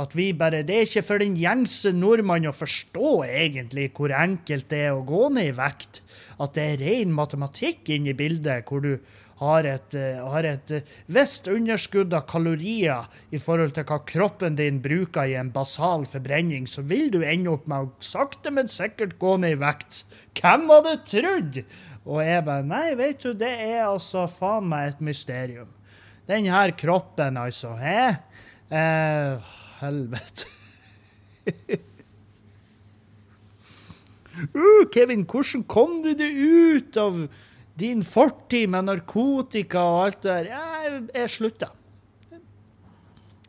at 0.00 0.14
vi 0.16 0.30
bare, 0.32 0.62
Det 0.64 0.76
er 0.76 0.86
ikke 0.86 1.06
for 1.06 1.22
den 1.22 1.36
gjengse 1.36 1.92
nordmann 1.92 2.48
å 2.48 2.56
forstå 2.56 3.24
egentlig 3.26 3.90
hvor 3.96 4.12
enkelt 4.16 4.68
det 4.72 4.84
er 4.88 4.94
å 4.96 5.06
gå 5.06 5.28
ned 5.34 5.50
i 5.52 5.56
vekt. 5.56 6.00
At 6.40 6.54
det 6.56 6.66
er 6.66 6.84
ren 6.84 7.12
matematikk 7.12 7.90
inne 7.92 8.14
i 8.14 8.16
bildet, 8.16 8.64
hvor 8.68 8.80
du 8.84 8.94
har 9.40 9.64
et, 9.64 9.96
uh, 9.96 10.24
har 10.34 10.44
et 10.44 10.72
uh, 10.76 10.96
visst 11.08 11.48
underskudd 11.48 12.12
av 12.16 12.26
kalorier 12.28 13.08
i 13.32 13.40
forhold 13.40 13.72
til 13.76 13.86
hva 13.88 14.00
kroppen 14.08 14.56
din 14.58 14.82
bruker 14.84 15.28
i 15.28 15.36
en 15.40 15.52
basal 15.52 16.04
forbrenning, 16.08 16.68
så 16.68 16.84
vil 16.84 17.08
du 17.12 17.22
ende 17.24 17.52
opp 17.52 17.68
med 17.70 17.88
å 17.88 18.04
sakte, 18.04 18.52
men 18.52 18.68
sikkert 18.68 19.16
gå 19.20 19.38
ned 19.40 19.56
i 19.56 19.60
vekt. 19.62 20.02
Hvem 20.36 20.68
hadde 20.72 20.96
trodd? 21.08 21.62
Og 22.08 22.22
jeg 22.24 22.44
bare 22.46 22.64
Nei, 22.66 22.86
vet 22.96 23.24
du, 23.24 23.32
det 23.36 23.50
er 23.50 23.84
altså 23.86 24.26
faen 24.32 24.68
meg 24.68 24.94
et 24.94 25.04
mysterium. 25.04 25.68
Den 26.28 26.46
her 26.48 26.72
kroppen, 26.78 27.36
altså. 27.40 27.74
Hæ? 27.80 28.20
Eh, 28.70 29.50
helvete. 29.80 30.46
uh, 34.54 34.84
Kevin, 34.94 35.26
hvordan 35.28 35.64
kom 35.70 36.00
du 36.04 36.12
deg 36.16 36.32
ut 36.36 37.00
av 37.00 37.24
din 37.80 38.04
fortid 38.04 38.68
med 38.72 38.88
narkotika 38.90 39.82
og 39.82 40.00
alt 40.06 40.22
det 40.24 40.30
der? 40.30 40.46
Jeg, 40.54 41.02
jeg 41.16 41.34
slutta. 41.36 41.70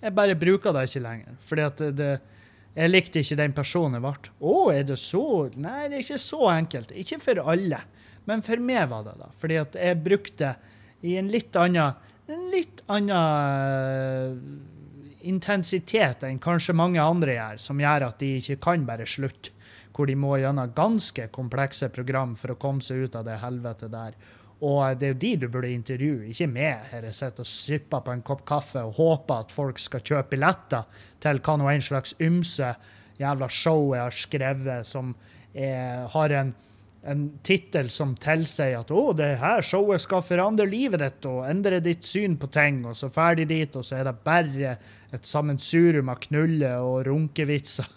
Jeg 0.02 0.18
bare 0.18 0.36
bruker 0.40 0.74
det 0.74 0.88
ikke 0.90 1.04
lenger. 1.04 1.34
Fordi 1.46 1.64
at 1.68 1.82
det, 1.98 2.12
jeg 2.74 2.92
likte 2.92 3.22
ikke 3.22 3.40
den 3.42 3.54
personen 3.56 4.00
jeg 4.00 4.06
ble. 4.06 4.32
Å, 4.40 4.54
er 4.74 4.86
det 4.88 4.98
så 5.02 5.26
Nei, 5.60 5.90
det 5.92 6.00
er 6.00 6.06
ikke 6.06 6.22
så 6.22 6.46
enkelt. 6.54 6.94
Ikke 6.98 7.20
for 7.22 7.44
alle. 7.54 7.82
Men 8.30 8.44
for 8.46 8.62
meg 8.64 8.88
var 8.92 9.06
det 9.06 9.18
da. 9.20 9.28
Fordi 9.38 9.60
at 9.62 9.76
jeg 9.78 10.00
brukte 10.06 10.56
i 11.06 11.18
en 11.20 11.30
litt 11.34 11.56
annen 11.58 12.10
en 12.32 12.44
litt 12.54 12.84
annen 12.92 14.38
intensitet 15.28 16.24
enn 16.28 16.40
kanskje 16.42 16.76
mange 16.78 17.02
andre 17.02 17.36
gjør, 17.38 17.62
som 17.64 17.82
gjør 17.82 18.08
at 18.10 18.22
de 18.22 18.36
ikke 18.40 18.60
kan 18.68 18.86
bare 18.88 19.08
slutte. 19.10 19.56
Hvor 19.92 20.08
de 20.08 20.16
må 20.16 20.38
gjennom 20.40 20.72
ganske 20.72 21.26
komplekse 21.36 21.90
program 21.92 22.38
for 22.40 22.54
å 22.54 22.60
komme 22.60 22.82
seg 22.82 23.06
ut 23.06 23.18
av 23.20 23.26
det 23.28 23.42
helvetet 23.42 23.92
der. 23.92 24.16
Og 24.62 24.96
det 25.02 25.08
er 25.08 25.12
jo 25.12 25.20
de 25.20 25.32
du 25.42 25.48
burde 25.52 25.72
intervjue, 25.74 26.30
ikke 26.32 26.48
meg. 26.48 26.86
Her 26.92 27.08
jeg 27.10 27.18
sitter 27.18 27.44
og 27.44 27.50
sipper 27.50 28.04
på 28.06 28.14
en 28.14 28.24
kopp 28.26 28.46
kaffe 28.48 28.84
og 28.86 28.96
håper 29.00 29.44
at 29.44 29.54
folk 29.54 29.82
skal 29.82 30.04
kjøpe 30.06 30.36
billetter 30.36 31.04
til 31.22 31.42
hva 31.44 31.58
nå 31.60 31.70
en 31.72 31.84
slags 31.84 32.16
ymse 32.22 32.72
jævla 33.20 33.50
show 33.52 33.92
jeg 33.96 34.06
har 34.06 34.16
skrevet, 34.16 34.88
som 34.88 35.16
er, 35.54 36.08
har 36.14 36.38
en 36.38 36.54
en 37.02 37.40
tittel 37.42 37.90
som 37.90 38.14
tilsier 38.22 38.78
at 38.78 38.92
å, 38.94 39.14
det 39.18 39.40
her 39.42 39.62
showet 39.66 40.04
skal 40.04 40.22
forandre 40.26 40.68
livet 40.70 41.02
ditt 41.02 41.26
og 41.30 41.48
endre 41.50 41.80
ditt 41.82 42.06
syn 42.06 42.38
på 42.38 42.48
ting, 42.54 42.86
og 42.86 42.96
så 42.98 43.10
ferdig 43.14 43.48
dit, 43.50 43.76
og 43.76 43.86
så 43.86 43.96
er 43.98 44.04
det 44.10 44.24
bare 44.26 44.76
et 45.12 45.26
sammensurium 45.28 46.10
av 46.14 46.20
knulle- 46.28 46.78
og 46.86 47.06
runkevitser. 47.10 47.88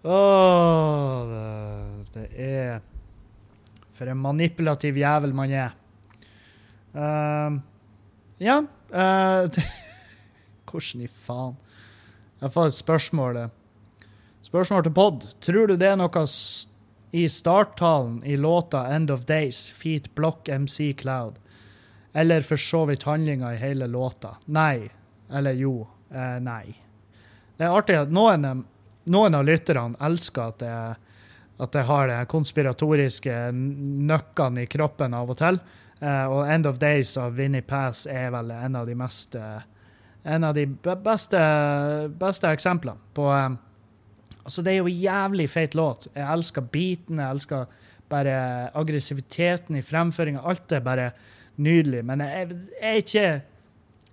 Åh, 0.06 1.20
det, 1.32 1.46
det, 2.14 2.28
er 2.38 2.78
For 3.98 4.06
en 4.12 4.22
manipulativ 4.22 4.98
jævel 5.02 5.34
man 5.34 5.50
er. 5.50 5.74
Uh, 6.94 7.58
ja 8.40 8.62
uh, 8.62 9.50
Hvordan 10.70 11.02
i 11.02 11.10
faen? 11.10 11.58
Jeg 12.44 12.52
får 12.54 12.66
et 12.70 12.78
spørsmål. 12.78 13.34
Spørsmål 14.56 14.84
til 14.86 14.94
pod. 14.96 15.24
Tror 15.44 15.68
du 15.68 15.74
det 15.76 15.88
er 15.90 15.98
noe 16.00 16.22
i 17.12 17.26
starttalen 17.28 18.22
i 18.24 18.38
låta 18.40 18.86
'End 18.88 19.12
of 19.12 19.26
Days', 19.28 19.72
Feet 19.72 20.16
Block 20.16 20.48
MC 20.48 20.94
Cloud? 20.94 21.40
Eller 22.14 22.42
for 22.42 22.56
så 22.56 22.86
vidt 22.86 23.04
handlinga 23.04 23.54
i 23.54 23.58
hele 23.58 23.88
låta? 23.88 24.38
Nei. 24.46 24.90
Eller 25.30 25.52
jo. 25.52 25.88
Eh, 26.12 26.40
nei. 26.40 26.78
Det 27.58 27.66
er 27.66 27.76
artig 27.76 27.98
at 28.00 28.10
noen, 28.10 28.64
noen 29.04 29.36
av 29.36 29.44
lytterne 29.44 30.00
elsker 30.00 30.48
at 30.48 30.62
jeg, 30.62 30.96
at 31.60 31.76
jeg 31.76 31.84
har 31.84 32.08
de 32.08 32.26
konspiratoriske 32.26 33.52
nøkkene 33.52 34.64
i 34.64 34.72
kroppen 34.72 35.14
av 35.14 35.36
og 35.36 35.38
til. 35.38 35.60
Eh, 36.00 36.26
og 36.32 36.48
'End 36.48 36.66
of 36.66 36.80
Days' 36.80 37.18
av 37.18 37.36
Vinnie 37.36 37.62
Pass 37.62 38.08
er 38.08 38.32
vel 38.32 38.52
en 38.52 38.76
av 38.76 38.88
de 38.88 38.96
mest 38.96 39.36
En 40.26 40.44
av 40.44 40.56
de 40.56 40.66
beste, 40.66 41.38
beste 42.18 42.48
eksemplene 42.48 42.98
på 43.14 43.30
eh, 43.30 43.50
Altså, 44.46 44.62
det 44.62 44.74
er 44.74 44.78
jo 44.78 44.88
en 44.88 45.02
jævlig 45.02 45.50
feit 45.50 45.76
låt. 45.76 46.08
Jeg 46.16 46.34
elsker 46.34 46.62
beaten, 46.62 47.20
jeg 47.20 47.38
elsker 47.38 47.66
bare 48.10 48.36
aggressiviteten 48.78 49.76
i 49.80 49.82
fremføringa. 49.82 50.44
Alt 50.46 50.72
er 50.72 50.84
bare 50.86 51.10
nydelig. 51.58 52.04
Men 52.06 52.22
jeg, 52.22 52.50
jeg, 52.82 52.92
er 52.92 53.02
ikke 53.02 53.26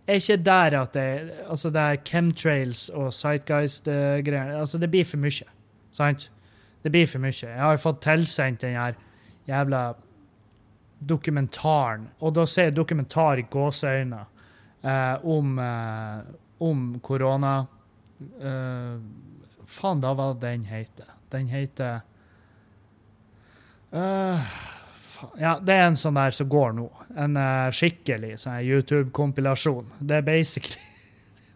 jeg 0.07 0.15
er 0.17 0.21
ikke 0.21 0.37
der 0.45 0.79
at 0.81 0.95
det 0.95 1.33
Altså, 1.49 1.71
det 1.71 1.81
er 1.81 1.97
chemtrails 2.05 2.89
og 2.89 3.13
Sightguys-greier. 3.15 4.59
altså, 4.59 4.79
Det 4.79 4.91
blir 4.91 5.05
for 5.05 5.17
mye. 5.17 5.49
Sant? 5.93 6.31
Det 6.83 6.91
blir 6.93 7.07
for 7.07 7.19
mye. 7.19 7.47
Jeg 7.47 7.61
har 7.61 7.73
jo 7.73 7.85
fått 7.85 8.03
tilsendt 8.03 8.61
den 8.61 8.77
her 8.77 8.95
jævla 9.49 9.93
dokumentaren, 11.09 12.09
og 12.21 12.35
da 12.35 12.47
ser 12.47 12.71
jeg 12.71 12.77
dokumentar 12.77 13.39
i 13.39 13.47
gåseøyne 13.51 14.21
eh, 14.85 15.25
om, 15.25 15.59
eh, 15.59 16.21
om 16.61 17.01
korona. 17.03 17.67
Eh, 18.41 18.99
Faen, 19.73 20.03
da 20.05 20.13
var 20.15 20.35
den 20.41 20.67
heter. 20.69 21.09
Den 21.33 21.47
heter 21.49 22.01
uh, 23.95 24.53
Ja, 25.41 25.57
det 25.63 25.73
er 25.79 25.87
en 25.87 25.97
sånn 25.97 26.19
der 26.19 26.35
som 26.37 26.51
går 26.53 26.75
nå. 26.77 26.89
En 27.17 27.39
uh, 27.41 27.73
skikkelig 27.73 28.37
sånn 28.45 28.61
YouTube-kompilasjon. 28.67 29.89
Det 30.01 30.21
er 30.21 30.29
basically 30.29 30.89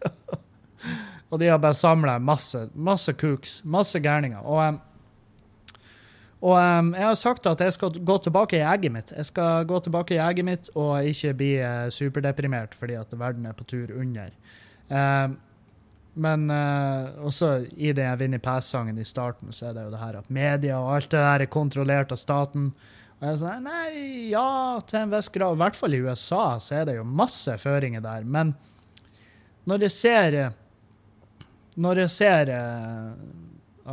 Og 1.29 1.41
de 1.41 1.49
har 1.51 1.59
bare 1.59 1.75
samla 1.75 2.17
masse, 2.23 2.61
masse 2.73 3.11
kooks, 3.19 3.59
masse 3.67 3.99
gærninger. 3.99 4.39
Og, 4.47 4.61
um, 4.63 4.77
og 6.47 6.53
um, 6.55 6.93
jeg 6.95 7.03
har 7.03 7.17
sagt 7.19 7.49
at 7.51 7.59
jeg 7.61 7.75
skal 7.75 7.97
gå 8.07 8.17
tilbake 8.23 8.61
i 8.61 8.63
egget 8.63 8.93
mitt. 8.95 9.11
Jeg 9.11 9.27
skal 9.27 9.67
gå 9.67 9.81
tilbake 9.83 10.15
i 10.15 10.21
egget 10.23 10.47
mitt 10.47 10.69
og 10.75 11.09
ikke 11.09 11.33
bli 11.35 11.51
uh, 11.59 11.89
superdeprimert 11.91 12.77
fordi 12.79 12.95
at 12.95 13.11
verden 13.19 13.49
er 13.49 13.57
på 13.57 13.67
tur 13.67 13.91
under. 13.97 14.31
Um, 14.87 15.35
Men 16.17 16.49
uh, 16.49 17.25
også 17.27 17.67
i 17.77 17.91
den 17.93 18.17
Vinni-Pass-sangen 18.17 18.97
i 18.97 19.05
starten 19.05 19.53
så 19.53 19.69
er 19.69 19.75
det 19.77 19.85
jo 19.85 19.93
det 19.93 20.01
her 20.01 20.19
at 20.19 20.31
media 20.33 20.79
og 20.81 20.95
alt 20.95 21.11
det 21.13 21.21
der 21.21 21.45
er 21.45 21.51
kontrollert 21.53 22.13
av 22.13 22.21
staten. 22.21 22.71
Og 23.17 23.25
jeg 23.25 23.35
er 23.35 23.41
sånn, 23.41 23.67
Nei, 23.67 23.91
ja, 24.31 24.47
til 24.85 25.03
en 25.03 25.13
viss 25.13 25.29
grad. 25.33 25.57
I 25.57 25.61
hvert 25.61 25.77
fall 25.77 25.97
i 25.97 26.01
USA 26.01 26.45
så 26.61 26.79
er 26.79 26.89
det 26.89 26.97
jo 26.97 27.05
masse 27.05 27.57
føringer 27.61 28.01
der. 28.05 28.25
Men 28.25 28.55
når 29.69 29.87
jeg 29.87 29.95
ser 29.97 30.39
Når 31.77 31.99
jeg 32.01 32.09
ser 32.09 32.49
uh, 32.49 33.13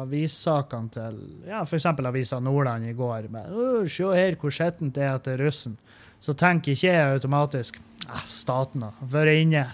avissakene 0.00 0.90
til 0.94 1.18
ja, 1.46 1.62
f.eks. 1.62 1.86
Avisa 1.86 2.40
Nordland 2.40 2.88
i 2.88 2.96
går 2.96 3.28
med 3.32 3.52
Se 3.92 4.08
her 4.16 4.36
hvor 4.40 4.54
skittent 4.54 4.96
det 4.96 5.04
er 5.04 5.20
til 5.20 5.38
russen. 5.44 5.76
Så 6.20 6.32
tenker 6.32 6.72
ikke 6.72 6.88
jeg 6.88 7.14
automatisk 7.18 7.80
ah, 8.08 8.24
Staten 8.24 8.86
har 8.86 9.12
vært 9.12 9.42
inne. 9.44 9.66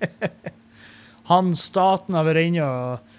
Han 1.30 1.52
staten 1.54 2.16
har 2.18 2.26
vært 2.26 2.48
inne 2.48 2.66
og, 2.66 3.16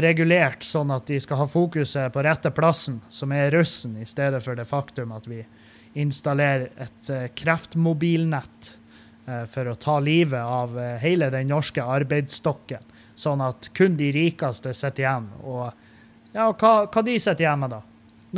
regulert 0.00 0.64
sånn 0.64 0.88
at 0.94 1.04
de 1.10 1.18
skal 1.20 1.42
ha 1.42 1.44
fokuset 1.44 2.12
på 2.12 2.22
rette 2.24 2.48
plassen, 2.56 3.02
som 3.12 3.34
er 3.36 3.50
russen, 3.52 3.98
i 4.00 4.06
stedet 4.08 4.40
for 4.40 4.56
det 4.56 4.64
faktum 4.64 5.12
at 5.12 5.26
vi 5.28 5.42
installerer 6.00 6.70
et 6.80 7.10
uh, 7.12 7.26
kreftmobilnett 7.36 8.70
uh, 9.28 9.44
for 9.44 9.68
å 9.68 9.74
ta 9.76 9.98
livet 10.00 10.40
av 10.40 10.72
uh, 10.72 10.94
hele 11.02 11.28
den 11.34 11.52
norske 11.52 11.84
arbeidsstokken, 11.84 12.80
sånn 13.14 13.44
at 13.44 13.68
kun 13.76 14.00
de 14.00 14.08
rikeste 14.16 14.72
sitter 14.72 15.04
igjen. 15.04 15.28
Og 15.44 15.68
ja, 16.32 16.48
hva, 16.48 16.72
hva 16.88 17.04
de 17.04 17.18
sitter 17.20 17.44
igjen 17.44 17.60
med, 17.66 17.76
da? 17.76 17.82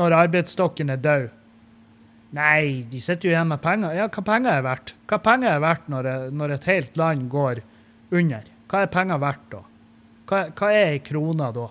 Når 0.02 0.18
arbeidsstokken 0.24 0.90
er 0.92 1.06
død? 1.06 1.30
Nei, 2.36 2.82
de 2.90 2.98
sitter 3.00 3.30
jo 3.30 3.36
igjen 3.36 3.54
med 3.54 3.62
penger. 3.62 3.94
Ja, 4.02 4.10
hva 4.10 4.26
penger 4.34 4.58
er 4.58 4.66
verdt? 4.66 4.96
Hva 5.06 5.22
penger 5.30 5.54
er 5.54 5.62
verdt 5.62 5.88
når, 5.94 6.10
når 6.34 6.58
et 6.58 6.70
helt 6.74 6.98
land 6.98 7.30
går 7.32 7.62
under? 8.10 8.52
Hva 8.70 8.82
er 8.82 8.92
penger 8.92 9.20
verdt, 9.22 9.48
da? 9.52 9.62
Hva, 10.26 10.40
hva 10.58 10.70
er 10.74 10.92
ei 10.96 11.02
krone 11.06 11.50
da? 11.54 11.66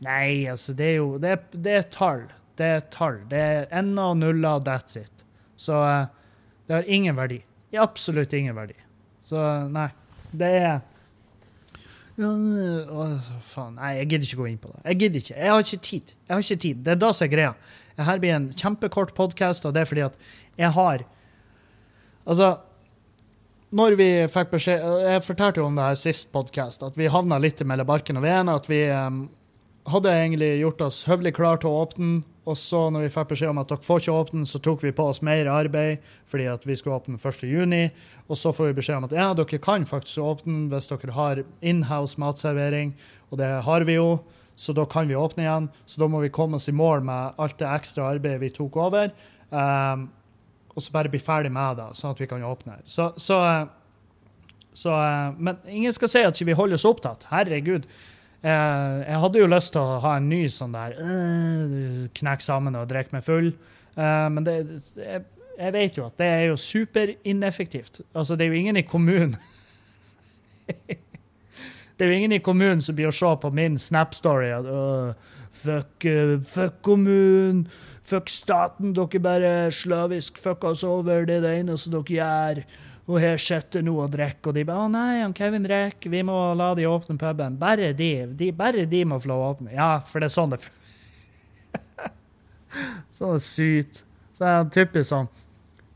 Nei, 0.00 0.48
altså, 0.48 0.72
det 0.72 0.86
er 0.86 0.96
jo 0.96 1.08
Det 1.20 1.34
det 1.52 1.74
er 1.76 1.88
tall. 1.92 2.22
Det 2.56 2.68
er 2.76 2.86
tall. 2.92 3.20
Det 3.28 3.40
er 3.40 3.66
ender 3.80 4.14
og 4.14 4.20
nuller, 4.20 4.62
that's 4.64 4.96
it. 5.00 5.24
Så 5.60 5.76
uh, 5.76 6.06
det 6.68 6.78
har 6.78 6.88
ingen 6.88 7.16
verdi. 7.16 7.42
Absolutt 7.76 8.32
ingen 8.32 8.56
verdi. 8.56 8.76
Så 9.22 9.40
nei. 9.68 9.90
Det 10.30 10.48
er 10.60 10.80
ja, 12.20 12.30
å, 12.30 13.06
faen. 13.48 13.76
Nei, 13.78 13.94
jeg 14.00 14.08
gidder 14.10 14.28
ikke 14.28 14.40
gå 14.42 14.48
inn 14.50 14.58
på 14.60 14.72
det. 14.72 14.80
Jeg 14.90 15.00
gidder 15.00 15.22
ikke. 15.24 15.36
Jeg 15.36 15.52
har 15.52 15.64
ikke 15.64 15.84
tid. 15.88 16.12
Jeg 16.26 16.34
har 16.34 16.44
ikke 16.44 16.62
tid. 16.64 16.82
Det 16.84 16.92
er 16.92 17.00
da 17.00 17.12
som 17.16 17.26
er 17.26 17.32
greia. 17.32 17.52
Dette 17.96 18.16
blir 18.22 18.34
en 18.36 18.48
kjempekort 18.56 19.14
podkast, 19.16 19.66
og 19.68 19.74
det 19.76 19.82
er 19.82 19.90
fordi 19.90 20.04
at 20.08 20.20
jeg 20.60 20.74
har 20.76 21.08
Altså, 22.30 22.50
når 23.76 23.94
vi 23.98 24.08
fikk 24.30 24.50
beskjed 24.54 24.82
Jeg 25.04 25.22
fortalte 25.22 25.62
jo 25.62 25.68
om 25.68 25.76
det 25.78 25.84
her 25.86 25.98
sist 25.98 26.32
podkast, 26.34 26.82
at 26.82 26.96
vi 26.98 27.10
havna 27.10 27.38
litt 27.38 27.62
mellom 27.62 27.86
barken 27.86 28.18
og 28.18 28.26
veden. 28.26 28.50
At 28.50 28.66
vi 28.70 28.82
um, 28.90 29.28
hadde 29.90 30.14
egentlig 30.14 30.50
gjort 30.60 30.82
oss 30.88 31.04
høvelig 31.08 31.36
klar 31.38 31.60
til 31.62 31.70
å 31.70 31.84
åpne, 31.84 32.20
og 32.50 32.58
så 32.58 32.86
når 32.90 33.04
vi 33.04 33.12
fikk 33.14 33.30
beskjed 33.30 33.52
om 33.52 33.60
at 33.62 33.70
dere 33.70 33.86
får 33.86 34.02
ikke 34.02 34.16
åpne, 34.16 34.48
så 34.48 34.58
tok 34.64 34.82
vi 34.82 34.94
på 34.96 35.06
oss 35.12 35.20
mer 35.22 35.46
arbeid 35.52 36.02
fordi 36.30 36.48
at 36.50 36.64
vi 36.66 36.74
skulle 36.78 36.98
åpne 36.98 37.20
1.6. 37.20 38.02
Og 38.26 38.40
så 38.40 38.54
får 38.56 38.70
vi 38.70 38.78
beskjed 38.80 38.98
om 38.98 39.06
at 39.10 39.14
ja, 39.14 39.30
dere 39.38 39.62
kan 39.62 39.86
faktisk 39.86 40.24
åpne 40.24 40.66
hvis 40.72 40.90
dere 40.90 41.14
har 41.14 41.42
inhouse 41.62 42.18
matservering, 42.20 42.94
og 43.30 43.42
det 43.42 43.50
har 43.66 43.86
vi 43.86 44.00
jo. 44.00 44.12
Så 44.60 44.74
da 44.76 44.82
kan 44.84 45.06
vi 45.08 45.16
åpne 45.16 45.46
igjen. 45.46 45.66
Så 45.88 46.02
da 46.02 46.08
må 46.10 46.18
vi 46.20 46.32
komme 46.34 46.58
oss 46.58 46.68
i 46.68 46.74
mål 46.76 47.06
med 47.06 47.38
alt 47.40 47.56
det 47.62 47.68
ekstra 47.70 48.10
arbeidet 48.10 48.42
vi 48.42 48.50
tok 48.52 48.74
over. 48.82 49.14
Um, 49.48 50.10
og 50.74 50.82
så 50.82 50.92
bare 50.94 51.10
bli 51.12 51.20
ferdig 51.22 51.50
med 51.52 51.80
det, 51.80 51.88
sånn 51.98 52.14
at 52.14 52.22
vi 52.22 52.28
kan 52.30 52.44
åpne. 52.46 52.78
Så, 52.86 53.10
så, 53.20 53.40
så 54.76 54.94
Men 55.38 55.58
ingen 55.66 55.94
skal 55.96 56.12
si 56.12 56.22
at 56.26 56.40
vi 56.40 56.56
holder 56.56 56.78
oss 56.78 56.86
opptatt. 56.88 57.26
Herregud. 57.32 57.88
Eh, 58.40 58.94
jeg 59.04 59.20
hadde 59.24 59.42
jo 59.42 59.50
lyst 59.50 59.74
til 59.74 59.82
å 59.82 59.98
ha 60.04 60.14
en 60.16 60.30
ny 60.30 60.44
sånn 60.48 60.72
der 60.72 60.94
Knekke 62.16 62.44
sammen 62.44 62.78
og 62.78 62.88
drikke 62.88 63.18
meg 63.18 63.26
full. 63.26 63.52
Men 64.00 64.46
det, 64.46 64.54
jeg, 64.96 65.24
jeg, 65.58 65.72
vet 65.74 65.96
jo 65.98 66.06
at 66.06 66.16
det 66.22 66.28
er 66.30 66.44
jo 66.48 66.56
superineffektivt. 66.56 68.00
Altså, 68.14 68.38
det 68.38 68.46
er 68.46 68.54
jo 68.54 68.60
ingen 68.62 68.78
i 68.80 68.86
kommunen 68.86 69.34
Det 72.00 72.06
er 72.06 72.14
jo 72.14 72.16
ingen 72.16 72.32
i 72.32 72.40
kommunen 72.40 72.80
som 72.80 72.96
blir 72.96 73.10
å 73.10 73.12
se 73.12 73.28
på 73.42 73.50
min 73.52 73.74
Snap-story 73.76 74.54
uh, 74.64 75.10
fuck, 75.62 76.06
fuck 76.50 76.82
kommunen. 76.86 77.64
Fuck 78.10 78.30
staten, 78.32 78.94
dere 78.96 79.20
bare 79.22 79.50
slavisk 79.74 80.38
fuck 80.40 80.64
oss 80.66 80.82
over, 80.86 81.26
det 81.28 81.36
er 81.38 81.44
det 81.44 81.56
eneste 81.60 81.92
dere 81.92 82.16
gjør. 82.16 82.62
Og 83.10 83.18
her 83.22 83.40
sitter 83.42 83.82
nå 83.82 83.96
og 83.98 84.12
drikker, 84.12 84.50
og 84.50 84.54
de 84.54 84.64
bare 84.64 84.86
'Å 84.86 84.90
nei, 84.90 85.20
han 85.20 85.34
Kevin 85.34 85.64
drikker, 85.66 86.10
vi 86.10 86.22
må 86.22 86.54
la 86.54 86.74
de 86.74 86.86
åpne 86.86 87.18
puben'. 87.18 87.58
Bare 87.58 87.92
de, 87.92 88.26
de, 88.26 88.52
bare 88.52 88.86
de 88.86 89.04
må 89.04 89.18
få 89.20 89.28
lov 89.28 89.40
å 89.42 89.50
åpne. 89.54 89.74
Ja, 89.74 90.00
for 90.00 90.20
det 90.20 90.30
er 90.30 90.36
sånn 90.36 90.50
det 90.50 90.60
Sånn 93.16 93.34
det 93.34 93.40
er 93.40 93.46
sykt. 93.46 94.04
Så 94.38 94.46
er 94.46 94.68
typisk 94.72 95.10
sånn 95.10 95.28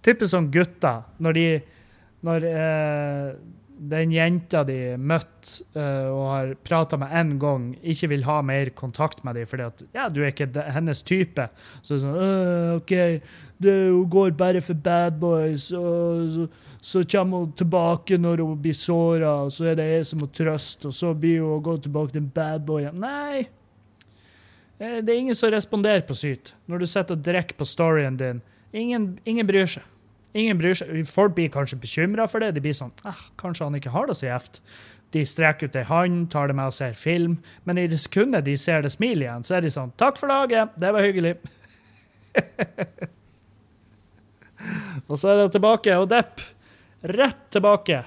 Typisk 0.05 0.31
sånn 0.35 0.51
gutter, 0.53 1.07
når 1.19 1.33
de 1.33 1.47
Når 2.25 2.45
eh, 2.49 3.35
den 3.91 4.13
jenta 4.15 4.63
de 4.67 4.95
møtte 4.97 5.65
uh, 5.77 6.09
og 6.09 6.25
har 6.31 6.53
prata 6.65 6.99
med 7.01 7.13
én 7.15 7.33
gang, 7.43 7.67
ikke 7.83 8.11
vil 8.15 8.27
ha 8.27 8.41
mer 8.47 8.71
kontakt 8.77 9.25
med 9.27 9.37
dem 9.39 9.49
fordi 9.51 9.67
at 9.67 9.83
ja, 9.97 10.09
du 10.09 10.23
er 10.23 10.33
ikke 10.33 10.49
hennes 10.75 11.03
type. 11.05 11.49
Så 11.83 11.95
det 11.95 11.99
er 11.99 12.05
sånn 12.05 12.21
uh, 12.21 12.77
OK, 12.79 12.95
du, 13.65 13.71
hun 13.71 14.07
går 14.13 14.37
bare 14.39 14.63
for 14.65 14.79
bad 14.87 15.19
boys, 15.21 15.71
og 15.77 16.31
så, 16.35 16.47
så 16.81 17.05
kommer 17.17 17.45
hun 17.45 17.53
tilbake 17.59 18.19
når 18.21 18.45
hun 18.45 18.57
blir 18.63 18.79
såra, 18.79 19.37
og 19.47 19.53
så 19.55 19.73
er 19.73 19.81
det 19.81 19.91
jeg 19.91 20.09
som 20.11 20.25
må 20.25 20.31
trøste, 20.33 20.91
og 20.91 20.97
så 20.97 21.13
blir 21.15 21.43
hun 21.43 21.59
å 21.59 21.63
gå 21.65 21.77
tilbake 21.85 22.17
til 22.17 22.25
en 22.25 22.33
bad 22.35 22.67
boy. 22.69 22.89
Nei. 22.93 23.45
Eh, 24.79 25.01
det 25.01 25.13
er 25.13 25.19
ingen 25.19 25.39
som 25.39 25.53
responderer 25.55 26.03
på 26.07 26.17
syt 26.19 26.55
når 26.67 26.83
du 26.83 26.91
sitter 26.91 27.17
og 27.17 27.25
drikker 27.25 27.59
på 27.59 27.69
storyen 27.69 28.19
din. 28.21 28.43
Ingen, 28.75 29.15
ingen 29.25 29.47
bryr 29.47 29.69
seg. 29.71 29.87
Ingen 30.35 30.59
bryr 30.59 30.75
seg. 30.79 30.91
Folk 31.07 31.37
blir 31.37 31.53
kanskje 31.55 31.79
bekymra 31.79 32.27
for 32.31 32.43
det. 32.43 32.57
De 32.57 32.63
blir 32.65 32.75
sånn 32.75 32.93
eh, 33.07 33.23
Kanskje 33.41 33.69
han 33.69 33.79
ikke 33.79 33.93
har 33.95 34.11
det 34.11 34.17
så 34.19 34.27
gjevt. 34.27 34.61
De 35.15 35.23
strekker 35.31 35.71
ut 35.71 35.77
ei 35.79 35.85
hånd, 35.87 36.25
tar 36.33 36.51
det 36.51 36.57
med 36.59 36.73
og 36.73 36.75
ser 36.75 36.97
film. 36.99 37.37
Men 37.69 37.79
i 37.79 37.87
det 37.91 38.01
sekundet 38.03 38.47
de 38.49 38.57
ser 38.59 38.83
det 38.83 38.91
smilet 38.97 39.29
igjen, 39.29 39.47
så 39.47 39.59
er 39.59 39.67
de 39.67 39.75
sånn 39.75 39.95
Takk 40.01 40.19
for 40.19 40.31
laget, 40.31 40.75
det 40.81 40.91
var 40.97 41.07
hyggelig. 41.07 41.37
og 45.09 45.15
så 45.21 45.31
er 45.31 45.45
det 45.45 45.53
tilbake 45.55 46.01
og 46.01 46.09
depp. 46.11 46.43
Rett 47.15 47.47
tilbake. 47.55 48.03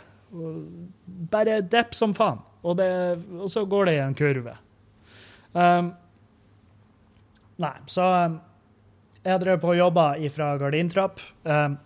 Bare 1.32 1.62
depp 1.64 1.96
som 1.96 2.12
faen. 2.18 2.44
Og, 2.68 2.76
det, 2.76 2.92
og, 3.38 3.48
så 3.54 3.64
går 3.70 3.88
det 3.88 3.96
i 3.96 4.04
en 4.04 4.18
kurve. 4.18 4.58
Um, 5.56 5.94
nei, 7.64 7.76
så 7.88 8.04
um, 8.28 8.40
jeg 9.24 9.40
drev 9.46 9.62
på 9.62 9.72
og 9.72 9.80
jobba 9.80 10.10
ifra 10.20 10.50
gardintrapp. 10.60 11.22
Um, 11.48 11.78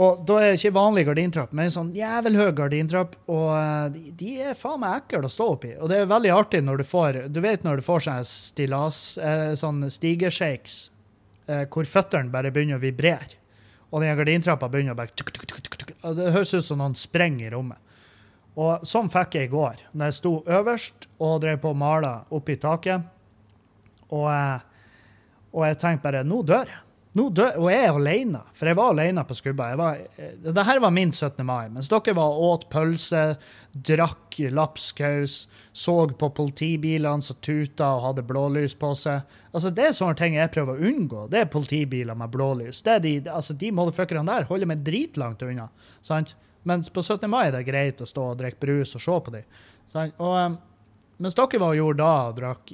og 0.00 0.22
da 0.24 0.38
er 0.40 0.54
det 0.54 0.60
ikke 0.60 0.72
vanlig 0.78 1.02
gardintrapp, 1.10 1.50
men 1.52 1.66
en 1.66 1.74
sånn 1.74 1.90
jævel 1.92 2.38
høy 2.38 2.46
gardintrapp. 2.56 3.18
Og 3.28 3.48
eh, 3.52 3.88
de, 3.92 4.04
de 4.16 4.30
er 4.46 4.56
faen 4.56 4.80
meg 4.80 5.02
ekle 5.02 5.28
å 5.28 5.32
stå 5.32 5.48
oppi. 5.56 5.74
Og 5.76 5.90
det 5.92 5.98
er 6.00 6.08
veldig 6.08 6.30
artig 6.32 6.62
når 6.64 6.80
du 6.80 6.86
får 6.88 7.18
Du 7.28 7.40
vet 7.44 7.66
når 7.66 7.80
du 7.80 7.84
får 7.84 8.06
sånne 8.06 8.30
stillas, 8.30 9.02
eh, 9.20 9.50
sånn 9.60 9.84
stigeshakes, 9.92 10.78
eh, 11.50 11.66
hvor 11.68 11.88
føttene 11.90 12.32
bare 12.32 12.52
begynner 12.54 12.80
å 12.80 12.84
vibrere. 12.84 13.36
Og 13.90 14.00
den 14.00 14.16
gardintrappa 14.16 14.70
begynner 14.72 14.96
å 14.96 15.00
bare 15.02 15.12
tuk, 15.12 15.34
tuk, 15.36 15.44
tuk, 15.50 15.94
og 16.00 16.16
Det 16.16 16.32
høres 16.32 16.54
ut 16.54 16.64
som 16.64 16.80
noen 16.80 16.96
sprenger 16.96 17.50
i 17.50 17.52
rommet. 17.52 17.96
Og 18.60 18.86
sånn 18.88 19.10
fikk 19.12 19.36
jeg 19.36 19.50
i 19.50 19.52
går, 19.52 19.82
når 19.92 20.08
jeg 20.08 20.16
sto 20.16 20.32
øverst 20.48 21.10
og 21.20 21.40
drev 21.44 21.60
på 21.60 21.74
og 21.74 21.80
mala 21.80 22.14
oppi 22.32 22.56
taket. 22.60 23.04
Og, 24.10 24.30
og 25.52 25.66
jeg 25.68 25.78
tenkte 25.82 26.06
bare 26.08 26.24
Nå 26.26 26.40
dør 26.46 26.64
jeg. 26.70 26.80
Nå 27.18 27.24
dør, 27.34 27.56
og 27.58 27.72
jeg 27.72 27.86
er 27.88 27.96
alene, 27.98 28.40
for 28.54 28.70
jeg 28.70 28.78
var 28.78 28.92
alene 28.92 29.22
på 29.26 29.34
Skubba. 29.34 29.72
Var, 29.78 30.02
eh, 30.14 30.34
det 30.46 30.64
her 30.66 30.78
var 30.78 30.92
min 30.94 31.10
17. 31.10 31.42
mai. 31.46 31.68
Mens 31.68 31.88
dere 31.90 32.14
var 32.14 32.38
åt 32.38 32.68
pølse, 32.70 33.34
drakk 33.74 34.38
lapskaus, 34.54 35.48
så 35.72 35.96
på 36.06 36.28
politibilene 36.30 37.22
som 37.22 37.36
tuta 37.42 37.96
og 37.96 38.04
hadde 38.04 38.26
blålys 38.28 38.78
på 38.78 38.92
seg. 38.94 39.26
Altså, 39.52 39.74
Det 39.74 39.88
er 39.88 39.96
sånne 39.96 40.16
ting 40.16 40.34
jeg 40.34 40.52
prøver 40.54 40.78
å 40.78 40.86
unngå. 40.86 41.26
Det 41.30 41.40
er 41.40 41.50
politibiler 41.50 42.14
med 42.14 42.30
blålys. 42.30 42.82
Det 42.82 42.92
er 42.94 43.00
de, 43.00 43.16
altså, 43.30 43.58
de 43.58 43.72
motherfuckerne 43.72 44.26
der 44.26 44.46
holder 44.46 44.66
meg 44.66 44.84
dritlangt 44.84 45.42
unna. 45.42 45.68
sant? 46.02 46.36
Mens 46.62 46.90
på 46.90 47.02
17. 47.02 47.28
mai 47.30 47.48
er 47.48 47.52
det 47.52 47.66
greit 47.66 48.00
å 48.00 48.06
stå 48.06 48.32
og 48.32 48.38
drikke 48.38 48.60
brus 48.60 48.94
og 48.94 49.00
se 49.00 49.20
på 49.24 49.30
dem. 49.34 49.44
Sant? 49.86 50.14
Og... 50.20 50.36
Um, 50.46 50.58
mens 51.20 51.36
dere 51.36 51.60
var 51.60 51.74
og 51.74 51.76
gjorde 51.76 52.00
da, 52.00 52.32
drakk 52.32 52.70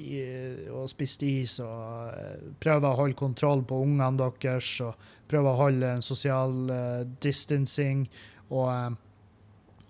og 0.71 0.87
spiste 0.87 1.27
is 1.27 1.57
og 1.63 2.13
eh, 2.13 2.45
prøvde 2.63 2.87
å 2.87 2.99
holde 3.01 3.19
kontroll 3.19 3.63
på 3.67 3.81
ungene 3.83 4.29
deres 4.39 4.69
og 4.85 5.07
prøvde 5.27 5.51
å 5.51 5.59
holde 5.59 5.89
en 5.97 6.03
sosial 6.05 6.53
uh, 6.71 7.01
distancing 7.23 8.05
og, 8.47 8.69
uh, 8.71 8.93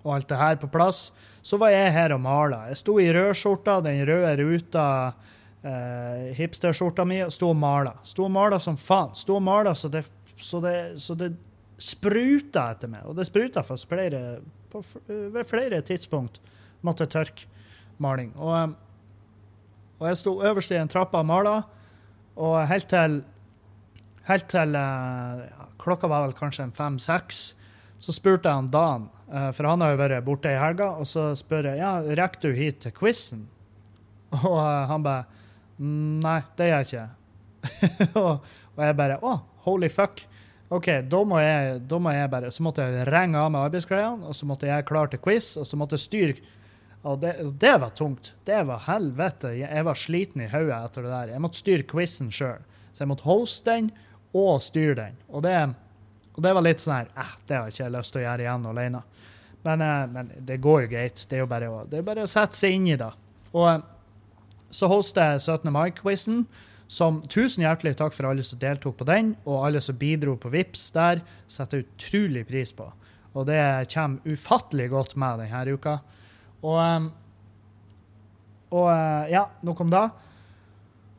og, 0.02 0.12
alt 0.15 0.30
det 0.32 0.39
her 0.39 0.56
på 0.58 0.70
plass, 0.74 1.12
så 1.46 1.60
var 1.62 1.70
jeg 1.76 1.93
her 1.93 2.15
og 2.15 2.24
mala. 2.24 2.63
Jeg 2.72 2.80
sto 2.82 2.96
i 2.98 3.12
rødskjorta, 3.13 3.76
den 3.86 4.02
røde 4.10 4.32
ruta, 4.41 4.86
uh, 5.62 6.24
hipsterskjorta 6.39 7.06
mi, 7.06 7.20
og 7.28 7.36
sto 7.36 7.52
og 7.54 7.60
mala. 7.62 7.93
Sto 8.10 8.26
og 8.26 8.34
mala 8.34 8.58
som 8.63 8.80
faen. 8.82 9.13
Sto 9.20 9.38
og 9.38 9.46
mala 9.46 9.76
så 9.78 9.91
det, 9.93 10.02
så 10.34 10.63
det, 10.65 10.78
så 11.04 11.13
det 11.20 11.36
spruta 11.78 12.72
etter 12.74 12.89
meg. 12.89 13.06
Og 13.06 13.13
det 13.20 13.28
spruta 13.30 13.62
for 13.67 13.78
flere, 13.93 14.39
på, 14.74 14.82
ved 15.06 15.46
flere 15.46 15.84
tidspunkt. 15.86 16.41
Måtte 16.82 17.06
tørke 17.13 17.46
maling. 18.04 18.34
Og, 18.36 18.54
um, 18.54 18.76
og 19.98 20.08
jeg 20.12 20.20
sto 20.22 20.36
øverst 20.46 20.72
i 20.72 20.80
en 20.80 20.92
trappe 20.92 21.18
og 21.18 21.26
mala, 21.26 21.62
og 22.38 22.60
helt 22.70 22.90
til 22.92 23.22
Helt 24.28 24.50
til 24.52 24.76
eh, 24.76 25.44
ja, 25.48 25.66
klokka 25.80 26.10
var 26.12 26.26
vel 26.26 26.34
kanskje 26.36 26.66
en 26.68 26.74
fem-seks, 26.76 27.38
så 28.04 28.14
spurte 28.14 28.50
jeg 28.50 28.60
han 28.60 28.72
Dan, 28.72 29.06
eh, 29.32 29.52
for 29.56 29.70
han 29.70 29.84
har 29.84 29.94
jo 29.94 30.00
vært 30.02 30.26
borte 30.26 30.52
i 30.52 30.60
helga, 30.60 30.90
og 31.00 31.08
så 31.08 31.30
spør 31.38 31.70
jeg 31.72 31.80
ja, 31.80 31.94
rekker 32.20 32.44
du 32.44 32.58
hit 32.58 32.82
til 32.84 32.92
quizen? 32.98 33.46
Og 34.42 34.58
eh, 34.60 34.84
han 34.90 35.06
bare 35.06 35.24
«Mm, 35.78 36.20
Nei, 36.26 36.42
det 36.60 36.68
gjør 36.68 36.84
jeg 36.84 36.88
ikke. 36.90 37.06
og, 38.20 38.46
jeg 38.82 38.96
bare 38.98 39.18
Å, 39.24 39.34
holy 39.64 39.88
fuck. 39.94 40.24
OK, 40.74 40.90
da 41.08 41.22
må, 41.24 41.40
jeg, 41.40 41.80
da 41.88 42.00
må 42.02 42.12
jeg 42.12 42.30
bare 42.32 42.50
Så 42.52 42.64
måtte 42.66 42.84
jeg 42.84 43.06
ringe 43.08 43.40
av 43.40 43.52
med 43.54 43.62
arbeidsklærne, 43.62 44.28
og 44.28 44.36
så 44.36 44.48
måtte 44.50 44.68
jeg 44.68 44.86
klare 44.90 45.14
til 45.14 45.22
quiz, 45.24 45.54
og 45.62 45.68
så 45.70 45.80
måtte 45.80 45.96
jeg 45.96 46.04
styre 46.04 46.56
og 47.08 47.22
det, 47.24 47.34
det 47.60 47.78
var 47.80 47.93
tungt. 47.96 48.34
Det 48.43 48.60
var 48.67 48.84
helvete. 48.88 49.54
Jeg, 49.56 49.84
var 49.88 49.96
sliten 50.00 50.43
i 50.43 50.50
hodet 50.52 50.76
etter 50.76 51.06
det 51.06 51.13
der. 51.13 51.34
Jeg 51.36 51.43
måtte 51.43 51.62
styre 51.62 51.86
quizen 51.88 52.32
sjøl. 52.34 52.63
Så 52.91 53.04
jeg 53.04 53.12
måtte 53.12 53.28
hoste 53.28 53.76
den 53.78 53.91
og 54.36 54.60
styre 54.65 54.98
den. 55.00 55.20
Og 55.32 55.46
det, 55.46 55.56
og 56.36 56.43
det 56.43 56.54
var 56.58 56.65
litt 56.65 56.84
sånn 56.84 56.98
her 56.98 57.12
eh, 57.15 57.36
Det 57.48 57.56
har 57.56 57.70
jeg 57.70 57.78
ikke 57.78 57.93
lyst 57.96 58.13
til 58.13 58.22
å 58.22 58.26
gjøre 58.26 58.43
igjen 58.43 58.72
alene. 58.74 59.04
Men, 59.63 59.84
eh, 59.86 60.08
men 60.17 60.34
det 60.50 60.60
går 60.63 60.84
jo 60.84 60.89
greit. 60.98 61.24
Det 61.30 61.39
er 61.39 61.46
jo 61.46 61.52
bare 61.54 61.70
å, 61.72 61.84
det 61.88 62.02
er 62.02 62.10
bare 62.10 62.26
å 62.28 62.32
sette 62.32 62.60
seg 62.60 62.76
inn 62.76 62.89
i 62.91 63.00
det. 63.00 63.12
Og 63.54 63.70
eh, 63.72 63.86
så 64.67 64.91
hoster 64.91 65.38
jeg 65.38 65.46
17. 65.46 65.72
mai-quizen. 65.74 66.43
Som 66.91 67.20
tusen 67.28 67.65
hjertelig 67.65 67.98
takk 68.00 68.13
for 68.15 68.30
alle 68.30 68.46
som 68.48 68.60
deltok 68.62 68.93
på 69.02 69.08
den, 69.08 69.34
og 69.43 69.65
alle 69.67 69.82
som 69.84 69.98
bidro 70.00 70.38
på 70.39 70.52
Vips 70.54 70.86
der. 70.96 71.24
Setter 71.52 71.84
utrolig 71.84 72.46
pris 72.48 72.72
på. 72.76 72.88
Og 73.36 73.48
det 73.48 73.60
kommer 73.91 74.24
ufattelig 74.28 74.91
godt 74.91 75.17
med 75.20 75.43
denne 75.43 75.76
uka. 75.76 75.98
Og, 76.63 76.78
um, 76.78 77.10
og 78.74 78.88
uh, 78.89 79.26
ja, 79.32 79.48
nok 79.65 79.82
om 79.86 79.91
det. 79.93 80.06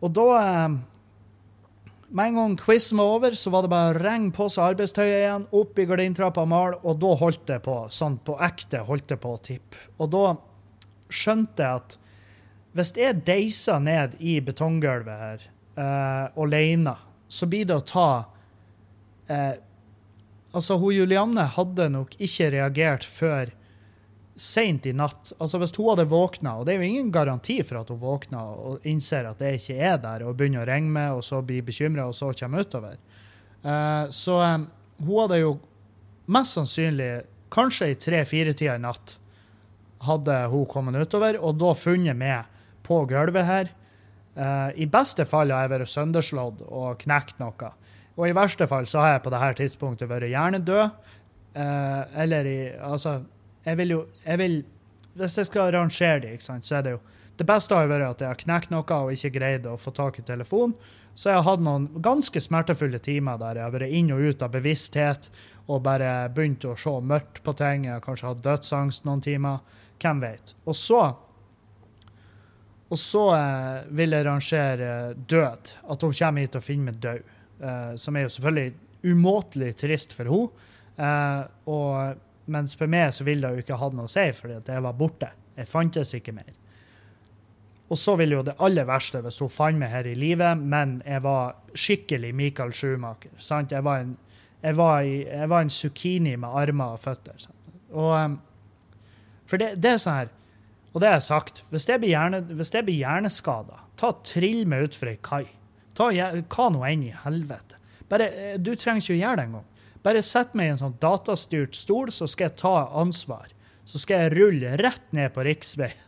Og 0.03 0.15
da 0.15 0.27
um, 0.67 0.79
Med 2.09 2.31
en 2.31 2.39
gang 2.39 2.57
quizen 2.57 2.99
var 2.99 3.19
over, 3.19 3.35
så 3.37 3.51
var 3.53 3.67
det 3.67 3.71
bare 3.73 3.93
å 3.93 3.99
ringe 3.99 4.33
på 4.33 4.47
seg 4.49 4.73
arbeidstøyet 4.73 5.19
igjen, 5.19 5.43
opp 5.53 5.77
i 5.79 5.85
gardintrappa 5.85 6.41
og 6.47 6.49
male, 6.49 6.79
og 6.81 6.97
da 7.03 7.11
holdt 7.21 7.45
det 7.51 7.59
på. 7.67 7.75
Sånn 7.93 8.17
på 8.25 8.39
ekte 8.41 8.81
holdt 8.87 9.11
det 9.13 9.19
på 9.21 9.35
å 9.35 9.41
tippe. 9.45 9.83
Og 10.01 10.09
da 10.15 10.23
skjønte 11.13 11.67
jeg 11.67 11.83
at 11.83 11.99
hvis 12.79 12.95
jeg 12.97 13.21
deiser 13.27 13.81
ned 13.85 14.17
i 14.25 14.39
betonggulvet 14.45 15.21
her 15.21 15.45
uh, 15.77 16.41
alene, 16.41 16.97
så 17.29 17.49
blir 17.51 17.69
det 17.69 17.77
å 17.77 17.85
ta 17.85 18.11
uh, 19.29 19.55
Altså, 20.49 20.79
hun 20.81 20.95
Julianne 20.97 21.45
hadde 21.59 21.91
nok 21.93 22.15
ikke 22.25 22.47
reagert 22.55 23.05
før 23.05 23.51
seint 24.39 24.87
i 24.87 24.95
natt. 24.97 25.33
Altså 25.39 25.59
Hvis 25.61 25.75
hun 25.77 25.91
hadde 25.93 26.09
våkna, 26.11 26.57
og 26.59 26.67
det 26.67 26.75
er 26.75 26.83
jo 26.83 26.89
ingen 26.89 27.13
garanti 27.15 27.59
for 27.67 27.81
at 27.81 27.93
hun 27.93 28.01
våkner 28.03 28.59
og 28.71 28.87
innser 28.89 29.27
at 29.29 29.41
det 29.43 29.57
ikke 29.59 29.79
er 29.91 29.97
der, 30.03 30.25
og 30.25 30.37
begynner 30.39 30.65
å 30.65 30.69
ringe 30.71 30.93
med, 30.95 31.19
og 31.19 31.25
så 31.27 31.43
blir 31.45 31.67
bekymra, 31.67 32.07
og 32.09 32.17
så 32.17 32.33
kommer 32.39 32.67
utover. 32.67 32.99
uh, 33.65 34.07
så 34.15 34.39
um, 34.43 34.69
hun 35.03 35.17
hadde 35.23 35.41
jo 35.43 35.57
mest 36.31 36.59
sannsynlig, 36.59 37.11
kanskje 37.51 37.91
i 37.93 37.99
tre-fire-tida 37.99 38.77
i 38.77 38.85
natt, 38.85 39.17
hadde 40.05 40.37
hun 40.53 40.67
kommet 40.71 40.99
utover, 41.01 41.41
og 41.43 41.59
da 41.59 41.73
funnet 41.75 42.17
meg 42.17 42.47
på 42.87 43.03
gulvet 43.11 43.47
her. 43.49 43.71
Uh, 44.39 44.71
I 44.79 44.87
beste 44.87 45.27
fall 45.27 45.51
har 45.51 45.67
jeg 45.67 45.75
vært 45.75 45.91
sønderslått 45.91 46.63
og 46.69 47.01
knekt 47.03 47.41
noe. 47.43 47.73
Og 48.19 48.27
i 48.29 48.35
verste 48.35 48.67
fall 48.71 48.87
så 48.91 49.03
har 49.03 49.17
jeg 49.17 49.25
på 49.25 49.33
dette 49.35 49.57
tidspunktet 49.63 50.11
vært 50.11 50.31
hjernedød. 50.31 51.15
Uh, 51.59 52.03
eller 52.23 52.47
i 52.47 52.59
Altså, 52.77 53.23
jeg 53.69 53.79
vil 53.81 53.95
jo 53.95 54.01
jeg 54.25 54.41
vil, 54.41 54.59
Hvis 55.19 55.39
jeg 55.39 55.49
skal 55.49 55.73
rangere 55.75 56.21
de, 56.25 56.35
sant, 56.41 56.67
så 56.67 56.79
er 56.79 56.87
det 56.87 56.97
jo 56.97 57.01
Det 57.39 57.47
beste 57.47 57.75
har 57.75 57.87
jo 57.87 57.93
vært 57.93 58.09
at 58.09 58.23
jeg 58.25 58.33
har 58.33 58.41
knekt 58.41 58.73
noe 58.75 58.99
og 58.99 59.13
ikke 59.15 59.31
greid 59.37 59.67
å 59.67 59.77
få 59.79 59.93
tak 59.95 60.19
i 60.19 60.25
telefonen. 60.27 60.75
Så 61.15 61.31
jeg 61.31 61.39
har 61.39 61.47
hatt 61.47 61.63
noen 61.63 61.87
ganske 62.03 62.41
smertefulle 62.43 62.99
timer 62.99 63.39
der 63.39 63.61
jeg 63.61 63.67
har 63.67 63.75
vært 63.77 63.95
inn 63.95 64.11
og 64.15 64.25
ut 64.27 64.43
av 64.43 64.51
bevissthet 64.55 65.29
og 65.69 65.85
bare 65.87 66.31
begynt 66.35 66.67
å 66.67 66.75
se 66.79 66.97
mørkt 66.99 67.43
på 67.47 67.55
ting. 67.55 67.87
Jeg 67.87 67.95
har 67.95 68.03
kanskje 68.03 68.27
hatt 68.33 68.43
dødsangst 68.43 69.07
noen 69.07 69.23
timer. 69.23 69.63
Hvem 70.03 70.23
vet. 70.23 70.55
Og 70.67 70.75
så 70.79 71.03
og 72.89 72.97
så 73.01 73.25
eh, 73.37 73.89
vil 73.97 74.17
jeg 74.17 74.25
rangere 74.25 74.93
død. 75.29 75.73
At 75.93 76.05
hun 76.05 76.15
kommer 76.17 76.45
hit 76.45 76.57
og 76.57 76.65
finner 76.65 76.89
meg 76.89 77.03
død. 77.03 77.35
Eh, 77.59 77.93
som 78.01 78.17
er 78.17 78.25
jo 78.25 78.33
selvfølgelig 78.33 79.13
umåtelig 79.13 79.75
trist 79.83 80.17
for 80.17 80.31
henne. 80.33 80.67
Eh, 80.99 81.43
og, 81.69 82.25
mens 82.49 82.77
for 82.79 82.91
meg 82.91 83.13
så 83.15 83.27
ville 83.27 83.47
det 83.47 83.59
jo 83.61 83.67
ikke 83.67 83.81
hatt 83.81 83.97
noe 83.97 84.09
å 84.09 84.13
si, 84.13 84.25
fordi 84.37 84.57
at 84.59 84.71
jeg 84.73 84.85
var 84.85 84.97
borte. 84.99 85.31
Jeg 85.59 85.71
fantes 85.71 86.15
ikke 86.17 86.35
mer. 86.37 86.55
Og 87.89 87.97
så 87.99 88.15
ville 88.21 88.37
jo 88.37 88.45
det 88.45 88.57
aller 88.65 88.87
verste 88.89 89.23
hvis 89.25 89.41
hun 89.41 89.53
fant 89.53 89.81
meg 89.81 89.93
her 89.93 90.09
i 90.09 90.17
live, 90.19 90.55
men 90.61 90.99
jeg 91.07 91.25
var 91.25 91.57
skikkelig 91.75 92.35
Michael 92.37 92.75
Schumacher. 92.77 93.33
sant? 93.39 93.73
Jeg 93.73 93.85
var 93.85 94.05
en, 94.05 94.17
jeg 94.63 94.77
var 94.77 95.01
i, 95.03 95.23
jeg 95.25 95.49
var 95.49 95.65
en 95.65 95.73
zucchini 95.73 96.37
med 96.37 96.49
armer 96.49 96.99
og 96.99 97.01
føtter. 97.01 97.39
Sant? 97.39 97.79
Og, 97.89 98.13
um, 98.13 98.41
for 99.49 99.57
det, 99.57 99.79
det 99.81 99.95
er 99.95 100.03
sånn 100.03 100.21
her 100.21 100.35
og 100.99 101.03
det 101.03 101.13
har 101.13 101.19
jeg 101.21 101.29
sagt. 101.29 101.63
Hvis 101.71 101.87
jeg 101.89 102.01
blir, 102.03 102.11
hjerne, 102.11 102.41
hvis 102.59 102.73
jeg 102.75 102.87
blir 102.87 102.97
hjerneskada, 102.99 103.83
ta 104.01 104.13
trill 104.27 104.65
meg 104.67 104.89
utfor 104.89 105.13
ei 105.13 105.19
kai. 105.23 105.45
Ta 105.95 106.09
hva 106.11 106.69
nå 106.75 106.85
enn 106.89 107.05
i 107.07 107.13
helvete. 107.25 107.79
Bare, 108.09 108.27
eh, 108.33 108.57
du 108.59 108.73
trenger 108.75 109.05
ikke 109.05 109.15
å 109.15 109.21
gjøre 109.21 109.39
det 109.39 109.45
engang. 109.47 109.67
Bare 110.05 110.23
sett 110.23 110.55
meg 110.59 110.69
i 110.69 110.73
en 110.75 110.81
sånn 110.81 110.99
datastyrt 111.03 111.77
stol, 111.77 112.13
så 112.15 112.29
skal 112.31 112.51
jeg 112.51 112.61
ta 112.61 112.75
ansvar. 113.01 113.49
Så 113.89 114.01
skal 114.03 114.27
jeg 114.27 114.37
rulle 114.37 114.77
rett 114.81 115.07
ned 115.17 115.33
på 115.35 115.45
riksveien 115.47 116.05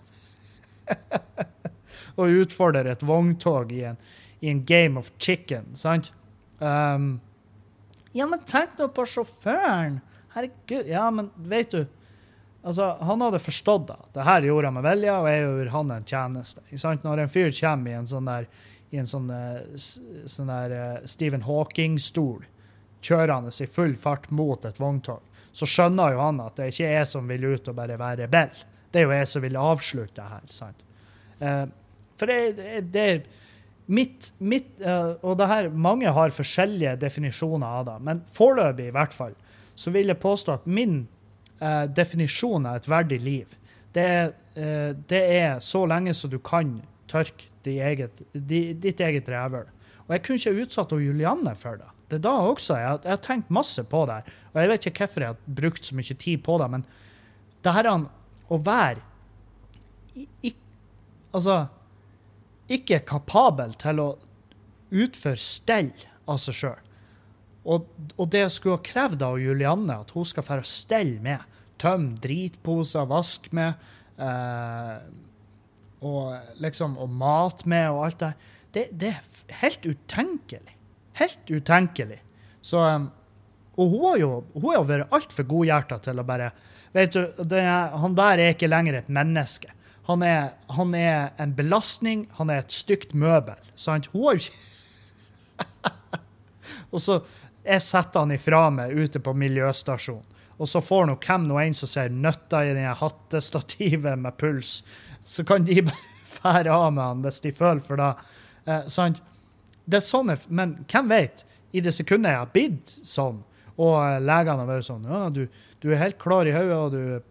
og 2.20 2.40
utfordre 2.42 2.92
et 2.92 3.02
vogntog 3.06 3.70
i 3.72 3.84
en, 3.92 3.98
i 4.42 4.50
en 4.50 4.62
game 4.66 5.00
of 5.00 5.12
chicken, 5.22 5.70
sant? 5.78 6.10
Um, 6.58 7.20
ja, 8.12 8.26
men 8.26 8.42
tenk 8.44 8.76
nå 8.78 8.90
på 8.92 9.06
sjåføren! 9.08 10.00
Herregud. 10.34 10.86
Ja, 10.86 11.08
men 11.10 11.30
vet 11.36 11.72
du 11.74 11.86
Altså, 12.62 12.90
Han 13.00 13.22
hadde 13.24 13.38
forstått 13.40 13.86
det. 13.88 13.98
Det 14.12 14.24
her 14.26 14.44
gjorde 14.44 14.68
han 14.68 14.74
med 14.76 14.84
vilje, 14.84 15.12
og 15.16 15.28
jeg 15.30 15.44
gjorde 15.44 15.70
han 15.72 15.92
en 15.94 16.04
tjeneste. 16.04 16.64
Ikke 16.68 16.82
sant? 16.82 17.06
Når 17.06 17.22
en 17.22 17.30
fyr 17.32 17.54
kommer 17.56 17.88
i 17.88 17.96
en 17.96 18.08
sånn 18.10 18.28
der, 18.28 18.48
i 18.92 19.00
en 19.00 19.08
sånn, 19.08 19.30
eh, 19.32 19.86
sånn 20.28 20.50
der 20.52 20.74
eh, 20.76 21.06
Stephen 21.08 21.46
Hawking-stol, 21.46 22.44
kjørende 23.04 23.52
i 23.52 23.68
full 23.70 23.96
fart 23.96 24.30
mot 24.30 24.64
et 24.64 24.80
vogntog, 24.80 25.22
så 25.52 25.66
skjønner 25.66 26.14
jo 26.14 26.22
han 26.22 26.40
at 26.44 26.56
det 26.58 26.70
ikke 26.70 26.86
er 26.86 26.98
jeg 27.00 27.10
som 27.10 27.28
vil 27.30 27.48
ut 27.50 27.68
og 27.68 27.76
bare 27.76 27.98
være 27.98 28.24
rebell. 28.24 28.64
Det 28.90 29.00
er 29.00 29.06
jo 29.06 29.14
jeg 29.14 29.28
som 29.30 29.44
vil 29.44 29.58
avslutte 29.58 30.20
det 30.20 30.28
her. 30.30 30.48
sant? 30.50 30.82
Eh, 31.40 31.64
for 32.20 32.30
det, 32.30 32.82
det 32.92 33.06
mitt, 33.90 34.32
mitt 34.38 34.80
eh, 34.80 35.12
Og 35.22 35.38
det 35.38 35.48
her, 35.50 35.68
mange 35.68 36.10
har 36.14 36.34
forskjellige 36.34 36.96
definisjoner 37.00 37.80
av 37.80 37.86
det, 37.88 37.96
men 38.06 38.22
foreløpig 38.34 38.90
i 38.90 38.94
hvert 38.94 39.16
fall, 39.16 39.34
så 39.74 39.90
vil 39.94 40.12
jeg 40.12 40.20
påstå 40.22 40.58
at 40.58 40.68
min 40.68 41.02
eh, 41.58 41.86
definisjon 41.90 42.68
av 42.68 42.78
et 42.78 42.90
verdig 42.90 43.20
liv, 43.24 43.56
det 43.96 44.06
er, 44.06 44.32
eh, 44.54 44.90
det 45.10 45.22
er 45.40 45.62
så 45.64 45.82
lenge 45.90 46.14
som 46.14 46.30
du 46.30 46.38
kan 46.38 46.76
tørke 47.10 47.48
ditt 47.64 47.80
eget, 47.82 48.22
ditt 48.32 49.00
eget 49.02 49.28
revøl. 49.28 49.66
Og 50.06 50.14
jeg 50.14 50.22
kunne 50.26 50.40
ikke 50.40 50.66
utsatt 50.66 50.94
Julianne 50.94 51.54
for 51.58 51.80
det. 51.80 51.90
Det 52.10 52.18
er 52.18 52.24
da 52.26 52.32
også. 52.50 52.76
Jeg, 52.80 53.00
jeg 53.06 53.14
har 53.14 53.22
tenkt 53.24 53.52
masse 53.54 53.84
på 53.86 54.02
det. 54.10 54.20
Og 54.52 54.60
jeg 54.62 54.70
vet 54.72 54.88
ikke 54.90 55.04
hvorfor 55.06 55.24
jeg 55.24 55.34
har 55.34 55.56
brukt 55.60 55.86
så 55.86 55.96
mye 55.98 56.16
tid 56.26 56.42
på 56.46 56.56
det, 56.62 56.68
men 56.72 56.84
det 57.64 57.74
her 57.76 57.88
an- 57.90 58.08
å 58.50 58.58
være 58.66 59.02
i, 60.18 60.54
Altså 61.30 61.60
ikke 62.70 62.98
kapabel 63.06 63.76
til 63.78 64.00
å 64.02 64.08
utføre 64.90 65.38
stell 65.38 65.92
av 66.26 66.40
seg 66.42 66.56
sjøl. 66.58 66.80
Og, 67.70 67.86
og 68.16 68.30
det 68.32 68.40
jeg 68.44 68.52
skulle 68.56 68.78
ha 68.80 68.82
krevd 68.88 69.22
av 69.22 69.38
Julianne, 69.38 70.00
at 70.02 70.10
hun 70.16 70.26
skal 70.26 70.46
få 70.46 70.58
stelle 70.66 71.20
med, 71.22 71.44
tømme 71.78 72.18
dritposer, 72.22 73.06
vaske 73.10 73.52
med, 73.54 73.78
eh, 74.18 74.96
og 76.02 76.58
liksom 76.62 76.96
og 76.98 77.14
mat 77.20 77.62
med 77.68 77.90
og 77.92 78.02
alt 78.08 78.18
det 78.22 78.32
her, 78.32 78.50
det, 78.74 78.84
det 79.02 79.12
er 79.14 79.56
helt 79.62 79.86
utenkelig. 79.86 80.76
Helt 81.18 81.50
utenkelig. 81.50 82.20
Så 82.62 82.80
um, 82.80 83.10
Og 83.80 83.90
hun 83.90 84.06
har 84.10 84.16
jo 84.20 84.30
hun 84.54 84.66
har 84.68 84.78
jo 84.78 84.86
vært 84.88 85.14
altfor 85.16 85.46
godhjerta 85.48 86.00
til 86.04 86.20
å 86.20 86.26
bare 86.26 86.50
Vet 86.92 87.14
du, 87.14 87.20
det 87.46 87.62
han 87.62 88.16
der 88.18 88.40
er 88.42 88.48
ikke 88.50 88.66
lenger 88.66 88.96
et 88.98 89.08
menneske. 89.08 89.70
Han 90.08 90.24
er, 90.26 90.56
han 90.74 90.94
er 90.98 91.28
en 91.38 91.52
belastning, 91.54 92.24
han 92.34 92.50
er 92.50 92.64
et 92.64 92.74
stygt 92.74 93.14
møbel. 93.14 93.54
Sant? 93.78 94.08
Hun 94.10 94.24
har 94.24 94.34
jo 94.34 94.42
ikke 94.42 94.58
Og 96.90 96.98
så 96.98 97.20
jeg 97.60 97.84
setter 97.84 98.24
han 98.24 98.34
ifra 98.34 98.64
meg 98.74 98.96
ute 98.96 99.20
på 99.22 99.34
miljøstasjonen. 99.36 100.26
Og 100.60 100.68
så 100.68 100.82
får 100.84 101.06
nå 101.08 101.16
hvem 101.22 101.46
nå 101.48 101.56
enn 101.62 101.76
som 101.76 101.88
ser 101.88 102.12
nøtta 102.12 102.64
i 102.68 102.74
det 102.76 102.88
hattestativet 103.00 104.18
med 104.20 104.36
puls, 104.40 104.80
så 105.24 105.44
kan 105.48 105.64
de 105.64 105.78
bare 105.86 106.08
fære 106.40 106.74
av 106.74 106.90
med 106.92 107.04
han 107.04 107.22
hvis 107.24 107.40
de 107.46 107.52
føler 107.56 107.80
for 107.84 108.00
det. 108.00 108.10
Eh, 108.66 108.88
sant? 108.92 109.22
Det 109.88 109.96
er 110.00 110.04
sånn, 110.06 110.28
jeg- 110.28 110.50
men 110.50 110.84
hvem 110.88 111.08
vet? 111.08 111.44
I 111.72 111.80
det 111.80 111.92
sekundet 111.94 112.30
jeg 112.32 112.38
har 112.38 112.46
blitt 112.52 112.86
sånn, 112.86 113.42
Og 113.78 113.94
eh, 114.02 114.18
legene 114.20 114.58
har 114.58 114.66
vært 114.66 114.84
sånn 114.84 115.04
Ja, 115.08 115.28
du, 115.30 115.46
du 115.80 115.90
er 115.92 115.96
helt 115.96 116.18
klar 116.18 116.44
i 116.46 116.52
hodet, 116.52 116.76
og 116.76 116.90
du, 116.92 117.22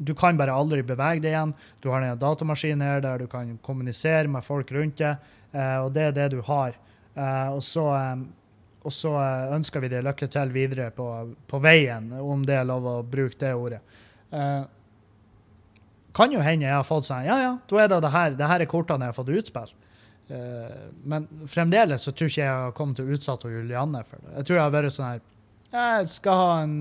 du 0.00 0.14
kan 0.14 0.36
bare 0.36 0.50
aldri 0.54 0.82
bevege 0.82 1.20
deg 1.22 1.32
igjen. 1.32 1.52
Du 1.82 1.90
har 1.90 2.02
en 2.02 2.18
datamaskin 2.18 2.80
her 2.82 3.00
der 3.00 3.18
du 3.18 3.26
kan 3.26 3.58
kommunisere 3.62 4.26
med 4.28 4.42
folk 4.44 4.70
rundt 4.72 4.96
deg, 4.98 5.16
eh, 5.52 5.76
og 5.84 5.92
det 5.94 6.02
er 6.08 6.12
det 6.12 6.30
du 6.36 6.40
har. 6.42 6.72
Eh, 7.16 7.48
og 7.52 7.62
så, 7.62 7.84
og 8.82 8.92
så 8.92 9.12
ønsker 9.54 9.80
vi 9.80 9.88
deg 9.88 10.04
lykke 10.04 10.28
til 10.30 10.48
videre 10.54 10.90
på, 10.90 11.06
på 11.46 11.60
veien, 11.60 12.10
om 12.20 12.42
det 12.46 12.54
er 12.56 12.64
lov 12.64 12.84
å 12.86 13.02
bruke 13.04 13.38
det 13.38 13.54
ordet. 13.54 13.80
Kan 16.14 16.32
jo 16.32 16.40
hende 16.42 16.66
jeg 16.66 16.74
har 16.74 16.86
fått 16.86 17.06
sånn 17.06 17.26
Ja, 17.26 17.36
ja, 17.42 17.52
da 17.68 17.76
er 17.84 17.88
det 17.92 18.00
det 18.02 18.10
her. 18.14 18.30
Det 18.38 18.48
her 18.50 18.60
er 18.64 18.70
kortene 18.70 19.06
jeg 19.06 19.12
har 19.12 19.18
fått 19.18 19.30
utspilt. 19.34 19.74
Eh, 20.28 20.76
men 21.04 21.28
fremdeles 21.48 22.02
så 22.04 22.12
tror 22.12 22.28
ikke 22.28 22.42
jeg 22.42 22.52
har 22.62 22.74
kommet 22.76 22.98
til 23.00 23.08
utsatt 23.08 23.40
utsette 23.40 23.52
Julianne 23.54 24.02
for 24.04 24.20
det. 24.20 24.34
Jeg 24.36 24.48
tror 24.48 24.58
jeg 24.58 24.66
har 24.66 24.74
vært 24.74 24.92
sånn 24.94 25.08
her 25.08 25.22
Jeg 25.72 26.10
skal 26.12 26.40
ha 26.42 26.50
en, 26.64 26.76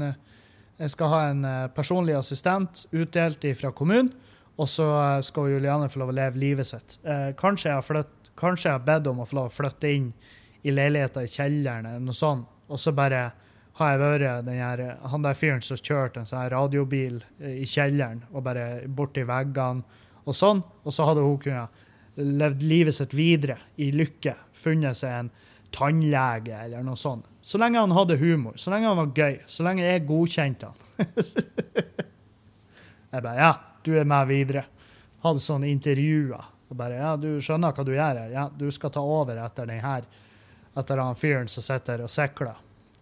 skal 0.91 1.13
ha 1.13 1.21
en 1.31 1.45
eh, 1.47 1.67
personlig 1.75 2.17
assistent 2.17 2.85
utdelt 2.91 3.47
fra 3.59 3.71
kommunen, 3.71 4.11
og 4.57 4.67
så 4.71 4.87
eh, 4.99 5.21
skal 5.23 5.51
Julianne 5.53 5.87
få 5.91 6.03
lov 6.03 6.11
å 6.11 6.17
leve 6.19 6.43
livet 6.43 6.67
sitt. 6.67 6.99
Kanskje, 7.39 7.71
jeg 7.71 7.79
har 7.79 7.87
flytt, 7.87 8.31
kanskje 8.39 8.69
jeg 8.69 8.79
har 8.79 8.87
bedt 8.87 9.07
om 9.11 9.23
å 9.23 9.29
få 9.29 9.39
lov 9.39 9.51
å 9.51 9.57
flytte 9.61 9.95
inn 9.95 10.11
i 10.67 10.73
leiligheter 10.73 11.23
i 11.23 11.31
kjelleren, 11.31 11.87
eller 11.87 12.03
noe 12.03 12.17
sånt, 12.17 12.47
og 12.67 12.81
så 12.81 12.91
bare 12.91 13.29
har 13.77 13.91
jeg 13.93 13.99
vært 14.01 14.47
her, 14.49 14.81
han 15.07 15.23
der 15.23 15.37
fyren 15.37 15.61
som 15.63 15.77
kjørte 15.77 16.19
en 16.19 16.27
sånn 16.27 16.47
radiobil 16.49 17.19
i 17.45 17.67
kjelleren 17.69 18.23
og 18.33 18.41
bare 18.47 18.87
borti 18.89 19.21
veggene 19.21 19.85
og 20.25 20.35
sånn. 20.35 20.63
Og 20.81 20.95
så 20.95 21.05
hadde 21.05 21.21
hun 21.21 21.37
kunnet 21.43 21.85
levd 22.17 22.63
livet 22.65 22.95
sitt 22.95 23.13
videre 23.13 23.57
i 23.75 23.91
lykke, 23.93 24.33
funnet 24.53 24.97
seg 24.97 25.13
en 25.13 25.29
tannlege 25.73 26.57
eller 26.63 26.85
noe 26.85 26.97
sånt. 26.97 27.25
Så 27.41 27.59
lenge 27.61 27.79
han 27.79 27.93
hadde 27.95 28.17
humor, 28.19 28.57
så 28.59 28.73
lenge 28.73 28.89
han 28.89 28.99
var 28.99 29.13
gøy, 29.15 29.39
så 29.47 29.63
lenge 29.67 29.85
jeg 29.85 30.05
godkjente 30.07 30.71
han. 30.71 30.97
jeg 33.13 33.23
bare 33.23 33.37
Ja, 33.37 33.51
du 33.85 33.93
er 33.95 34.07
med 34.09 34.27
videre. 34.27 34.65
Hadde 35.23 35.43
sånne 35.43 35.69
intervjuer. 35.71 36.53
Og 36.67 36.75
bare 36.75 36.97
Ja, 36.99 37.13
du 37.15 37.37
skjønner 37.43 37.75
hva 37.75 37.85
du 37.87 37.93
gjør 37.93 38.23
her. 38.23 38.31
Ja, 38.33 38.47
du 38.51 38.67
skal 38.75 38.91
ta 38.91 39.03
over 39.03 39.37
etter 39.39 39.69
den 39.69 39.83
her, 39.83 40.07
etter 40.77 41.03
han 41.03 41.15
fyren 41.15 41.47
som 41.51 41.63
sitter 41.63 42.03
og 42.03 42.11
sikler. 42.11 42.57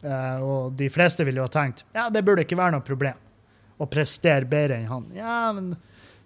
Eh, 0.05 0.43
og 0.45 0.75
de 0.77 0.91
fleste 0.93 1.25
ville 1.25 1.41
jo 1.41 1.47
ha 1.47 1.49
tenkt 1.49 1.81
ja, 1.95 2.03
det 2.13 2.21
burde 2.21 2.43
ikke 2.45 2.57
være 2.59 2.75
noe 2.75 2.83
problem 2.85 3.17
å 3.81 3.87
prestere 3.89 4.45
bedre 4.47 4.77
enn 4.77 4.91
han. 4.91 5.07
Ja, 5.15 5.37
men 5.55 5.71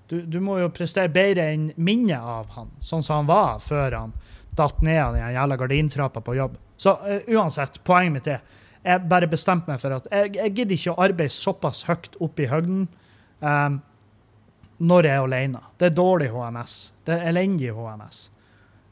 du, 0.10 0.22
du 0.26 0.39
må 0.41 0.58
jo 0.60 0.72
prestere 0.74 1.12
bedre 1.13 1.52
enn 1.54 1.69
minnet 1.78 2.17
av 2.19 2.50
han, 2.56 2.72
sånn 2.82 3.06
som 3.06 3.22
han 3.22 3.30
var 3.30 3.60
før 3.62 3.98
han 3.98 4.15
datt 4.58 4.82
ned 4.84 4.98
av 5.02 5.13
den 5.15 5.36
jævla 5.36 5.58
gardintrappa 5.60 6.24
på 6.26 6.36
jobb. 6.39 6.56
Så 6.80 6.95
uh, 6.98 7.19
uansett, 7.36 7.78
poenget 7.86 8.15
mitt 8.15 8.32
er 8.32 8.41
jeg 8.80 9.04
bare 9.12 9.28
bestemte 9.30 9.67
meg 9.69 9.82
for 9.82 9.98
at 9.98 10.08
jeg, 10.08 10.34
jeg 10.39 10.56
gidder 10.56 10.78
ikke 10.78 10.95
å 10.95 11.04
arbeide 11.04 11.36
såpass 11.36 11.84
høyt 11.89 12.15
oppe 12.24 12.45
i 12.45 12.50
høgden 12.50 12.86
um, 13.43 13.80
når 14.80 15.10
jeg 15.10 15.19
er 15.19 15.28
alene. 15.28 15.63
Det 15.78 15.89
er 15.89 15.98
dårlig 15.98 16.30
HMS. 16.32 16.76
Det 17.06 17.17
er 17.17 17.26
elendig 17.34 17.74
HMS. 17.76 18.22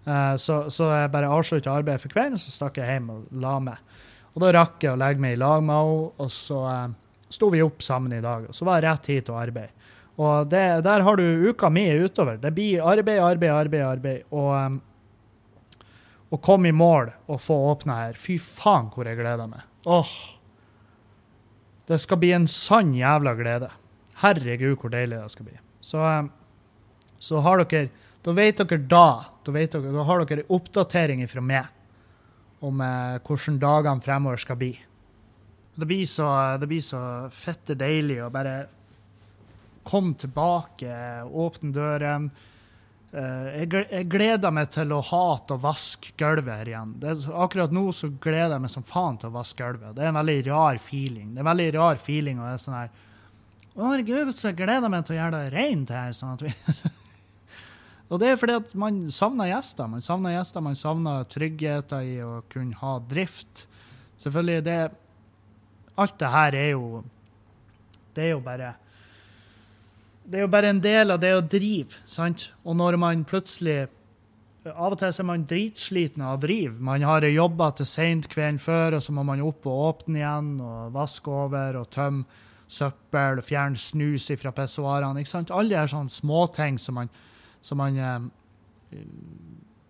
Uh, 0.08 0.36
så, 0.40 0.60
så, 0.74 0.92
jeg 0.92 1.14
bare 1.16 1.32
avslutta 1.32 1.74
arbeidet 1.74 2.04
for 2.04 2.14
kvelden, 2.14 2.40
så 2.40 2.52
stakk 2.52 2.82
jeg 2.82 2.92
hjem 2.92 3.10
og 3.16 3.42
la 3.44 3.56
meg. 3.64 3.98
Og 4.36 4.44
da 4.44 4.52
rakk 4.60 4.84
jeg 4.84 4.94
å 4.94 5.00
legge 5.00 5.24
meg 5.24 5.38
i 5.38 5.42
lag 5.42 5.64
med 5.64 5.80
henne, 5.80 6.12
og 6.20 6.32
så 6.36 6.62
uh, 6.68 6.84
sto 7.32 7.50
vi 7.52 7.64
opp 7.64 7.82
sammen 7.84 8.14
i 8.20 8.24
dag. 8.24 8.50
Og 8.52 8.56
så 8.56 8.68
var 8.68 8.82
jeg 8.82 8.90
rett 8.90 9.12
hit 9.16 9.32
og 9.34 9.40
arbeide. 9.42 9.77
Og 10.18 10.50
det, 10.50 10.64
der 10.86 11.04
har 11.06 11.20
du 11.20 11.50
uka 11.52 11.70
mi 11.70 11.86
utover. 11.94 12.40
Det 12.42 12.52
blir 12.56 12.82
arbeid, 12.82 13.20
arbeid, 13.22 13.52
arbeid, 13.54 13.84
arbeid. 13.86 14.24
Og 14.34 14.50
um, 14.56 14.80
å 16.34 16.40
komme 16.42 16.72
i 16.72 16.76
mål 16.76 17.12
og 17.30 17.42
få 17.44 17.58
åpna 17.70 18.00
her. 18.02 18.18
Fy 18.18 18.40
faen, 18.42 18.90
hvor 18.94 19.06
jeg 19.06 19.20
gleder 19.20 19.50
meg. 19.52 19.62
Åh. 19.86 20.16
Det 21.88 22.00
skal 22.02 22.20
bli 22.20 22.34
en 22.36 22.50
sann 22.50 22.96
jævla 22.98 23.36
glede. 23.38 23.70
Herregud, 24.24 24.80
hvor 24.82 24.92
deilig 24.92 25.22
det 25.22 25.36
skal 25.36 25.52
bli. 25.52 25.60
Så, 25.86 26.02
um, 26.02 26.32
så 27.22 27.44
har 27.46 27.62
dere 27.64 27.90
Da 28.26 28.34
vet 28.36 28.58
dere 28.58 28.82
da. 28.90 29.10
Da, 29.46 29.54
vet 29.54 29.72
dere, 29.72 29.94
da 29.94 30.04
har 30.04 30.26
dere 30.26 30.48
oppdatering 30.50 31.22
fra 31.30 31.46
meg 31.46 31.70
om 32.66 32.82
uh, 32.82 33.22
hvordan 33.22 33.62
dagene 33.62 34.02
fremover 34.02 34.42
skal 34.42 34.58
bli. 34.58 34.72
Det 35.78 35.86
blir 35.86 36.10
så, 36.10 36.26
det 36.58 36.66
blir 36.68 36.82
så 36.82 37.00
fette 37.30 37.78
deilig 37.78 38.18
å 38.26 38.32
bare 38.34 38.56
komme 39.88 40.14
tilbake, 40.20 40.92
åpne 41.26 41.74
døren. 41.76 42.30
Uh, 43.08 43.64
jeg, 43.64 44.04
gleder 44.12 44.52
meg 44.52 44.68
til 44.76 44.92
å 44.92 45.00
hate 45.08 45.56
å 45.56 45.62
vaske 45.64 46.12
gulvet 46.20 46.60
her 46.60 46.72
igjen. 46.74 46.94
Det, 47.00 47.16
akkurat 47.32 47.74
nå 47.74 47.86
så 47.96 48.12
gleder 48.12 48.58
jeg 48.58 48.66
meg 48.66 48.74
som 48.74 48.86
faen 48.88 49.20
til 49.22 49.32
å 49.32 49.38
vaske 49.38 49.64
gulvet. 49.64 49.96
Det 49.96 50.04
er 50.04 50.12
en 50.12 50.20
veldig 50.20 50.38
rar 50.50 50.82
feeling. 50.84 51.32
Det 51.32 51.40
er 51.40 51.46
en 51.46 51.52
veldig 51.54 51.70
rar 51.78 52.02
feeling, 52.04 52.42
og 52.42 52.50
det 52.50 52.58
er 52.58 52.64
sånn 52.66 52.80
her 52.82 52.96
Å, 53.78 53.82
herregud, 53.92 54.32
så 54.34 54.50
jeg 54.50 54.60
gleder 54.60 54.90
meg 54.92 55.06
til 55.06 55.16
å 55.16 55.20
gjøre 55.22 55.40
det 55.40 55.52
rent 55.54 55.94
her. 55.94 56.14
sånn 56.18 56.36
at 56.36 56.44
vi 56.44 56.54
Og 58.08 58.22
det 58.22 58.30
er 58.32 58.40
fordi 58.40 58.56
at 58.56 58.74
man 58.80 59.00
savner 59.12 59.50
gjester. 59.52 59.90
Man 59.92 60.04
savner 60.04 60.38
gjester, 60.38 60.64
man 60.64 60.80
savner 60.80 61.28
tryggheten 61.32 62.08
i 62.08 62.16
å 62.24 62.40
kunne 62.52 62.78
ha 62.80 62.98
drift. 63.04 63.66
Selvfølgelig, 64.20 64.64
det 64.68 64.80
Alt 65.98 66.20
det 66.22 66.30
her 66.30 66.54
er 66.54 66.68
jo 66.76 67.04
Det 68.14 68.28
er 68.28 68.36
jo 68.36 68.42
bare 68.46 68.76
Det 70.28 70.42
er 70.42 70.44
jo 70.44 70.52
bare 70.52 70.74
en 70.74 70.82
del 70.84 71.14
av 71.14 71.22
det 71.24 71.32
å 71.38 71.44
drive, 71.46 72.02
sant? 72.10 72.50
Og 72.68 72.76
når 72.76 73.00
man 73.00 73.24
plutselig 73.28 73.88
Av 74.68 74.92
og 74.92 74.98
til 75.00 75.08
er 75.08 75.24
man 75.24 75.46
dritsliten 75.48 76.26
av 76.28 76.34
å 76.36 76.40
drive. 76.44 76.74
Man 76.84 77.00
har 77.08 77.24
jobba 77.24 77.70
til 77.72 77.88
seint 77.88 78.26
kvelden 78.28 78.58
før, 78.60 78.98
og 78.98 79.04
så 79.06 79.14
må 79.16 79.24
man 79.24 79.40
opp 79.40 79.64
og 79.64 79.84
åpne 79.86 80.20
igjen 80.20 80.50
og 80.60 80.90
vaske 80.92 81.32
over 81.32 81.78
og 81.80 81.88
tømme 81.96 82.26
søppel, 82.68 83.40
fjerne 83.48 83.80
snus 83.80 84.28
fra 84.42 84.52
pissoarene. 84.52 85.24
Alle 85.56 85.72
de 85.72 85.94
sånne 85.94 86.12
småting 86.12 86.76
som 86.84 87.00
man 87.00 87.14
som 87.62 87.80
man 87.82 87.98
eh, 87.98 88.98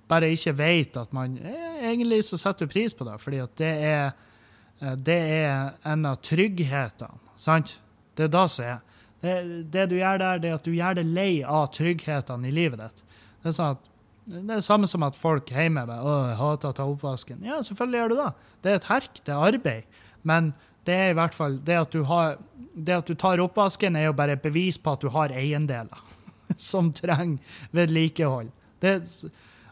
bare 0.07 0.31
ikke 0.33 0.55
vet 0.57 0.97
at 0.97 1.13
man 1.13 1.37
eh, 1.37 1.65
Egentlig 1.87 2.23
så 2.25 2.39
setter 2.41 2.69
pris 2.69 2.95
på 2.97 3.05
det, 3.05 3.19
fordi 3.21 3.41
at 3.43 3.57
det 3.59 3.73
er, 3.85 4.07
eh, 4.81 4.95
det 4.97 5.17
er 5.41 5.75
en 5.85 6.07
av 6.09 6.21
trygghetene. 6.25 7.21
Sant? 7.37 7.75
Det 8.17 8.25
er 8.25 8.33
det 8.33 8.47
som 8.49 8.65
er. 8.65 8.79
Det, 9.23 9.35
det, 9.73 9.87
du 9.89 9.97
gjør 9.97 10.21
der, 10.21 10.41
det 10.41 10.51
er 10.51 10.57
at 10.59 10.65
du 10.67 10.73
gjør 10.75 10.97
det 10.99 11.05
lei 11.09 11.31
av 11.41 11.69
trygghetene 11.73 12.49
i 12.49 12.53
livet 12.53 12.81
ditt. 12.83 13.03
Det 13.41 13.51
er, 13.51 13.55
sånn 13.57 13.77
at, 13.77 13.87
det 14.27 14.57
er 14.57 14.65
samme 14.65 14.89
som 14.89 15.05
at 15.07 15.17
folk 15.17 15.49
hjemme 15.53 15.85
bare, 15.89 16.03
å, 16.03 16.17
jeg 16.29 16.39
hater 16.41 16.73
å 16.73 16.77
ta 16.77 16.87
oppvasken. 16.91 17.41
Ja, 17.47 17.61
selvfølgelig 17.65 18.01
gjør 18.01 18.13
du 18.13 18.19
det. 18.19 18.29
Det 18.61 18.71
er 18.71 18.81
et 18.81 18.91
herk, 18.91 19.23
det 19.23 19.33
er 19.33 19.47
arbeid. 19.53 20.03
Men 20.27 20.51
det 20.87 20.95
er 20.95 21.11
i 21.11 21.17
hvert 21.17 21.35
fall 21.35 21.57
det 21.67 21.79
at 21.79 21.95
du, 21.95 22.03
har, 22.07 22.37
det 22.73 23.01
at 23.01 23.09
du 23.09 23.17
tar 23.17 23.41
oppvasken, 23.43 23.97
er 23.97 24.09
jo 24.09 24.15
bare 24.17 24.37
et 24.37 24.45
bevis 24.45 24.77
på 24.79 24.93
at 24.93 25.03
du 25.03 25.09
har 25.15 25.33
eiendeler. 25.35 26.05
som 26.57 26.93
trenger 26.93 27.37
vedlikehold. 27.71 28.51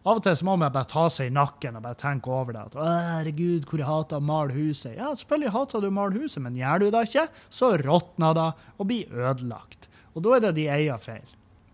Av 0.06 0.20
og 0.20 0.22
til 0.22 0.36
så 0.38 0.46
må 0.46 0.54
man 0.62 0.74
bare 0.74 0.86
ta 0.86 1.08
seg 1.10 1.32
i 1.32 1.34
nakken 1.34 1.80
og 1.80 1.86
bare 1.88 1.98
tenke 1.98 2.30
over 2.30 2.54
det. 2.54 2.64
At, 2.68 2.76
herregud, 2.78 3.64
hvor 3.66 3.82
jeg 3.82 3.90
hater 3.90 4.22
å 4.22 4.26
male 4.26 4.54
huset. 4.54 4.94
Ja, 5.00 5.10
selvfølgelig 5.18 5.54
hater 5.56 5.82
du 5.82 5.88
å 5.90 5.96
male 5.98 6.22
huset, 6.22 6.44
men 6.46 6.60
gjør 6.60 6.84
du 6.84 6.86
det 6.94 7.02
ikke, 7.08 7.24
så 7.50 7.72
råtner 7.82 8.36
det 8.38 8.50
og 8.78 8.90
blir 8.92 9.16
ødelagt. 9.18 9.90
Og 10.14 10.28
da 10.28 10.36
er 10.36 10.44
det 10.46 10.52
de 10.60 10.68
eier 10.76 11.02
feil. 11.02 11.26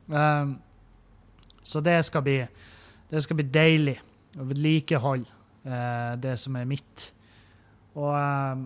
Um, 0.08 0.56
så 1.60 1.84
det 1.84 1.98
skal 2.08 2.24
bli, 2.24 2.38
det 3.12 3.24
skal 3.26 3.41
bli 3.41 3.48
deilig 3.52 3.98
å 4.39 4.48
vedlikeholde 4.48 5.28
uh, 5.67 6.15
det 6.24 6.38
som 6.39 6.56
er 6.56 6.72
mitt. 6.72 7.10
Og 8.00 8.15
um, 8.15 8.63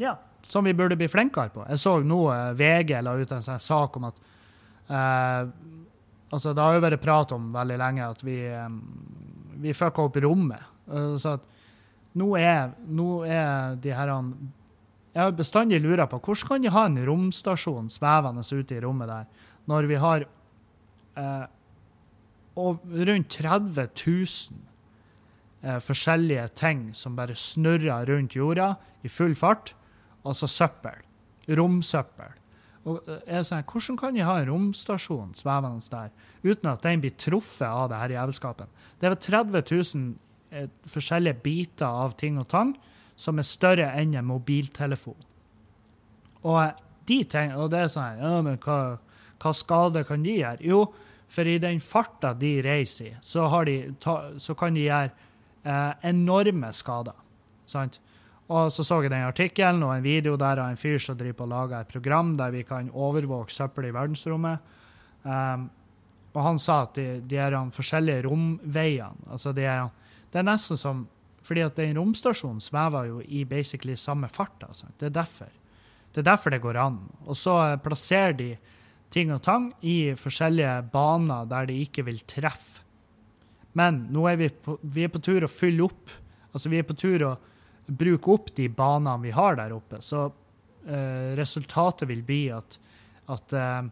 ja, 0.00 0.16
som 0.48 0.64
vi 0.64 0.72
burde 0.72 0.96
bli 0.96 1.12
flinkere 1.12 1.52
på. 1.52 1.68
Jeg 1.68 1.84
så 1.84 1.98
nå 2.00 2.22
uh, 2.32 2.56
VG 2.56 2.96
la 3.04 3.12
ut 3.20 3.36
en 3.36 3.44
sånn 3.44 3.60
sak 3.60 4.00
om 4.00 4.08
at 4.08 4.26
Uh, 4.90 5.46
altså, 6.30 6.54
det 6.54 6.64
har 6.64 6.76
jo 6.76 6.84
vært 6.86 7.02
prat 7.02 7.34
om 7.36 7.50
veldig 7.54 7.78
lenge 7.80 8.06
at 8.06 8.22
vi, 8.26 8.38
vi 9.62 9.76
fucka 9.76 10.06
opp 10.08 10.18
rommet. 10.24 10.64
Uh, 10.90 11.14
så 11.20 11.36
at 11.38 11.46
nå 12.18 12.32
er, 12.38 12.72
nå 12.90 13.22
er 13.26 13.76
de 13.78 13.92
her 13.94 14.10
Jeg 14.10 15.22
har 15.22 15.36
bestandig 15.38 15.78
lura 15.82 16.08
på 16.10 16.18
hvordan 16.18 16.48
kan 16.48 16.64
de 16.64 16.74
ha 16.74 16.86
en 16.88 16.98
romstasjon 17.06 17.90
svevende 17.90 18.42
ute 18.42 18.74
i 18.74 18.82
rommet 18.82 19.10
der, 19.10 19.28
når 19.70 19.86
vi 19.90 20.00
har 20.02 20.26
uh, 21.18 21.46
rundt 22.56 23.30
30 23.38 23.88
000 24.06 24.66
forskjellige 25.84 26.46
ting 26.56 26.78
som 26.96 27.12
bare 27.18 27.34
snurrer 27.36 28.08
rundt 28.08 28.32
jorda 28.32 28.72
i 29.04 29.10
full 29.12 29.34
fart, 29.36 29.74
altså 30.24 30.48
søppel. 30.48 31.02
Romsøppel. 31.48 32.39
Og 32.88 33.00
eh, 33.04 33.20
jeg 33.26 33.48
sånn, 33.48 33.66
Hvordan 33.68 33.98
kan 34.00 34.16
de 34.16 34.24
ha 34.24 34.38
en 34.40 34.48
romstasjon 34.48 35.34
svevende 35.38 35.92
der 35.92 36.12
uten 36.46 36.70
at 36.72 36.84
den 36.86 37.02
blir 37.02 37.16
truffet 37.20 37.68
av 37.68 37.90
det 37.92 38.00
her 38.00 38.16
jævelskapen? 38.16 38.70
Det 38.98 39.08
er 39.08 39.14
vel 39.14 39.24
30 39.26 39.64
000 39.74 40.14
eh, 40.56 40.70
forskjellige 40.88 41.42
biter 41.44 41.88
av 41.88 42.16
ting 42.20 42.40
og 42.40 42.48
tang 42.52 42.74
som 43.20 43.38
er 43.38 43.48
større 43.48 43.90
enn 44.00 44.16
en 44.16 44.28
mobiltelefon. 44.30 45.18
Og 46.46 46.58
eh, 46.62 46.74
de 47.10 47.22
ting, 47.28 47.54
og 47.58 47.70
det 47.72 47.84
er 47.84 47.92
sånn 47.92 48.20
ja, 48.22 48.34
men 48.44 48.60
hva, 48.64 48.80
hva 49.42 49.54
skade 49.56 50.04
kan 50.08 50.24
de 50.24 50.38
gjøre? 50.40 50.64
Jo, 50.64 50.84
for 51.30 51.46
i 51.46 51.60
den 51.62 51.80
farta 51.82 52.32
de 52.34 52.56
reiser 52.64 53.12
i, 53.12 53.16
så, 53.22 53.46
så 54.40 54.56
kan 54.58 54.74
de 54.74 54.86
gjøre 54.86 55.10
eh, 55.62 55.92
enorme 56.10 56.72
skader. 56.74 57.18
Sant? 57.70 58.00
Og 58.50 58.72
så 58.74 58.82
så 58.82 58.98
jeg 59.04 59.12
den 59.12 59.28
artikkelen 59.28 59.84
og 59.86 59.92
en 59.94 60.02
video 60.02 60.34
der 60.40 60.58
av 60.58 60.72
en 60.72 60.80
fyr 60.80 60.98
som 61.02 61.18
driver 61.18 61.46
og 61.46 61.52
lager 61.52 61.80
et 61.80 61.92
program 61.92 62.32
der 62.38 62.50
vi 62.50 62.64
kan 62.66 62.90
overvåke 62.90 63.54
søppel 63.54 63.86
i 63.86 63.94
verdensrommet. 63.94 64.58
Um, 65.22 65.68
og 66.34 66.42
han 66.42 66.58
sa 66.62 66.82
at 66.86 66.98
de, 66.98 67.06
de 67.22 67.38
er 67.38 67.54
de 67.54 67.60
forskjellige 67.74 68.24
romveiene 68.24 69.28
altså 69.30 69.52
de 69.52 69.66
er, 69.68 69.90
Det 70.32 70.38
er 70.40 70.46
nesten 70.46 70.78
som 70.78 71.06
fordi 71.46 71.62
at 71.64 71.78
den 71.78 71.96
romstasjonen 71.98 72.60
svever 72.62 73.08
jo 73.08 73.22
i 73.26 73.44
basically 73.48 73.96
samme 73.96 74.28
fart. 74.28 74.62
Altså. 74.62 74.86
Det 75.00 75.08
er 75.08 75.16
derfor. 75.16 75.48
Det 76.12 76.20
er 76.20 76.28
derfor 76.28 76.50
det 76.50 76.60
går 76.62 76.76
an. 76.78 76.98
Og 77.26 77.36
så 77.36 77.54
plasserer 77.82 78.36
de 78.38 78.50
ting 79.10 79.32
og 79.34 79.42
tang 79.42 79.72
i 79.82 80.12
forskjellige 80.14 80.90
baner 80.92 81.48
der 81.50 81.66
de 81.66 81.80
ikke 81.82 82.04
vil 82.06 82.20
treffe. 82.28 82.84
Men 83.74 84.04
nå 84.10 84.26
er 84.26 84.36
vi 84.38 84.48
på, 84.50 84.76
vi 84.82 85.06
er 85.06 85.12
på 85.12 85.22
tur 85.22 85.46
å 85.46 85.50
fylle 85.50 85.86
opp. 85.86 86.10
Altså 86.52 86.70
vi 86.70 86.78
er 86.78 86.86
på 86.86 86.98
tur 86.98 87.24
å 87.26 87.32
bruke 87.90 88.34
opp 88.34 88.52
de 88.56 88.68
banene 88.72 89.22
vi 89.24 89.32
har 89.34 89.58
der 89.58 89.74
oppe. 89.74 90.00
Så 90.04 90.26
eh, 90.86 91.32
resultatet 91.38 92.08
vil 92.10 92.22
bli 92.26 92.44
at, 92.54 92.78
at, 93.30 93.56
eh, 93.56 93.82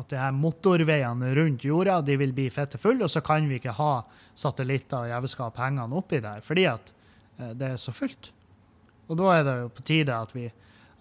at 0.00 0.10
de 0.10 0.20
her 0.20 0.34
motorveiene 0.36 1.34
rundt 1.36 1.66
jorda 1.68 2.00
de 2.06 2.16
vil 2.20 2.34
bli 2.36 2.48
fette 2.54 2.80
fulle, 2.80 3.04
og 3.04 3.12
så 3.12 3.22
kan 3.24 3.48
vi 3.50 3.60
ikke 3.60 3.76
ha 3.78 3.92
satellitter 4.38 5.04
og 5.04 5.12
jævelskap 5.12 5.60
hengende 5.60 5.98
oppi 6.00 6.22
der, 6.24 6.42
fordi 6.44 6.66
at 6.70 6.92
eh, 7.38 7.54
det 7.54 7.74
er 7.74 7.80
så 7.80 7.94
fullt. 7.94 8.32
Og 9.10 9.18
da 9.18 9.32
er 9.34 9.46
det 9.46 9.56
jo 9.64 9.70
på 9.74 9.86
tide 9.86 10.14
at, 10.14 10.34
vi, 10.36 10.44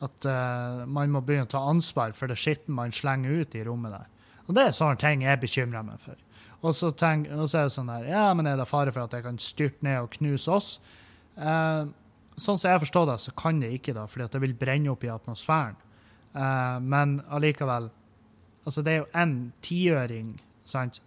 at 0.01 0.25
uh, 0.25 0.85
man 0.89 1.11
må 1.13 1.21
begynne 1.21 1.45
å 1.45 1.51
ta 1.51 1.59
ansvar 1.69 2.15
for 2.17 2.31
det 2.31 2.39
skitten 2.41 2.73
man 2.73 2.93
slenger 2.95 3.43
ut 3.43 3.53
i 3.53 3.61
rommet 3.67 3.93
der. 3.93 4.07
Og 4.47 4.55
det 4.57 4.63
er 4.65 4.73
sånne 4.73 4.97
ting 4.97 5.21
jeg 5.21 5.41
bekymrer 5.43 5.85
meg 5.85 6.01
for. 6.01 6.17
Og 6.65 6.73
så, 6.75 6.89
tenk, 6.91 7.29
og 7.31 7.45
så 7.47 7.61
er 7.61 7.67
det 7.69 7.75
sånn 7.75 7.91
der 7.91 8.07
Ja, 8.09 8.25
men 8.35 8.49
er 8.49 8.57
det 8.59 8.65
fare 8.67 8.91
for 8.91 9.05
at 9.05 9.13
jeg 9.15 9.23
kan 9.27 9.37
styrte 9.39 9.85
ned 9.85 10.01
og 10.01 10.09
knuse 10.17 10.51
oss? 10.51 10.71
Eh, 11.39 11.83
sånn 12.39 12.59
som 12.59 12.71
jeg 12.71 12.83
forstår 12.85 13.07
det, 13.11 13.19
så 13.23 13.33
kan 13.37 13.61
det 13.63 13.71
ikke, 13.77 13.95
da, 13.95 14.05
fordi 14.09 14.27
det 14.33 14.41
vil 14.43 14.57
brenne 14.59 14.91
opp 14.91 15.05
i 15.07 15.13
atmosfæren. 15.13 15.79
Eh, 16.35 16.77
men 16.83 17.19
allikevel 17.29 17.89
Altså, 18.67 18.83
det 18.85 18.91
er 18.91 18.97
jo 18.99 19.05
én 19.17 19.31
tiøring 19.65 20.33
sant, 20.67 20.99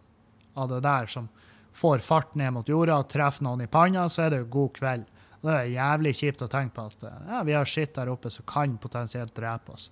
av 0.59 0.71
det 0.73 0.81
der 0.83 1.07
som 1.07 1.29
får 1.77 2.01
fart 2.03 2.33
ned 2.35 2.51
mot 2.57 2.67
jorda 2.67 2.97
treffer 3.07 3.45
noen 3.47 3.63
i 3.63 3.69
panna, 3.71 4.09
så 4.11 4.25
er 4.25 4.33
det 4.33 4.41
jo 4.41 4.49
god 4.57 4.73
kveld. 4.81 5.05
Det 5.43 5.53
er 5.53 5.71
jævlig 5.71 6.13
kjipt 6.19 6.43
å 6.43 6.49
tenke 6.51 6.75
på 6.75 6.87
at 6.91 7.05
ja, 7.07 7.43
vi 7.47 7.55
har 7.55 7.69
skitt 7.69 7.95
der 7.95 8.11
oppe 8.11 8.33
som 8.33 8.49
kan 8.49 8.75
potensielt 8.83 9.35
drepe 9.37 9.77
oss. 9.77 9.89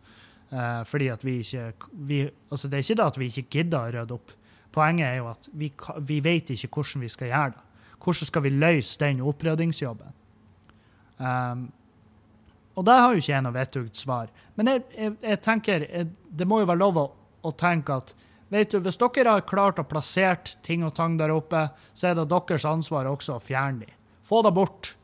Eh, 0.50 0.83
fordi 0.88 1.09
at 1.12 1.22
vi 1.22 1.38
ikke 1.44 1.72
vi, 1.92 2.20
Altså, 2.50 2.68
det 2.68 2.81
er 2.81 2.85
ikke 2.85 2.98
det 2.98 3.07
at 3.07 3.18
vi 3.20 3.31
ikke 3.31 3.48
gidder 3.59 3.81
å 3.81 3.94
rydde 3.94 4.16
opp. 4.16 4.33
Poenget 4.74 5.07
er 5.07 5.16
jo 5.20 5.29
at 5.31 5.48
vi, 5.53 5.70
vi 6.07 6.20
vet 6.24 6.50
ikke 6.55 6.72
hvordan 6.74 7.05
vi 7.05 7.12
skal 7.12 7.31
gjøre 7.31 7.55
det. 7.55 7.66
Hvordan 8.00 8.31
skal 8.31 8.42
vi 8.42 8.53
løse 8.55 8.98
den 9.00 9.22
oppryddingsjobben? 9.26 10.16
Um, 11.20 11.68
og 12.78 12.87
der 12.88 13.02
har 13.02 13.12
jo 13.12 13.20
ikke 13.20 13.33
jeg 13.33 13.44
noe 13.44 13.56
vettugt 13.56 14.00
svar. 14.00 14.30
Men 14.56 14.70
jeg, 14.72 14.85
jeg, 14.96 15.14
jeg 15.26 15.40
tenker, 15.44 15.85
jeg, 15.85 16.11
det 16.33 16.46
må 16.48 16.62
jo 16.62 16.68
være 16.70 16.80
lov 16.80 17.00
å, 17.00 17.06
å, 17.44 17.52
tenke 17.52 17.98
at 18.00 18.14
vet 18.50 18.72
du, 18.72 18.80
hvis 18.83 18.98
dere 19.00 19.37
har 19.37 19.44
klart 19.48 19.83
å 19.83 19.87
plassert 19.87 20.54
ting 20.66 20.87
og 20.87 20.94
tang 20.96 21.18
der 21.20 21.35
oppe, 21.35 21.66
så 21.92 22.11
er 22.11 22.16
det 22.18 22.30
deres 22.33 22.64
ansvar 22.68 23.11
også 23.11 23.37
å 23.37 23.44
fjerne 23.44 23.85
dem. 23.85 23.98
Få 24.26 24.40
det 24.46 24.54
bort. 24.56 24.94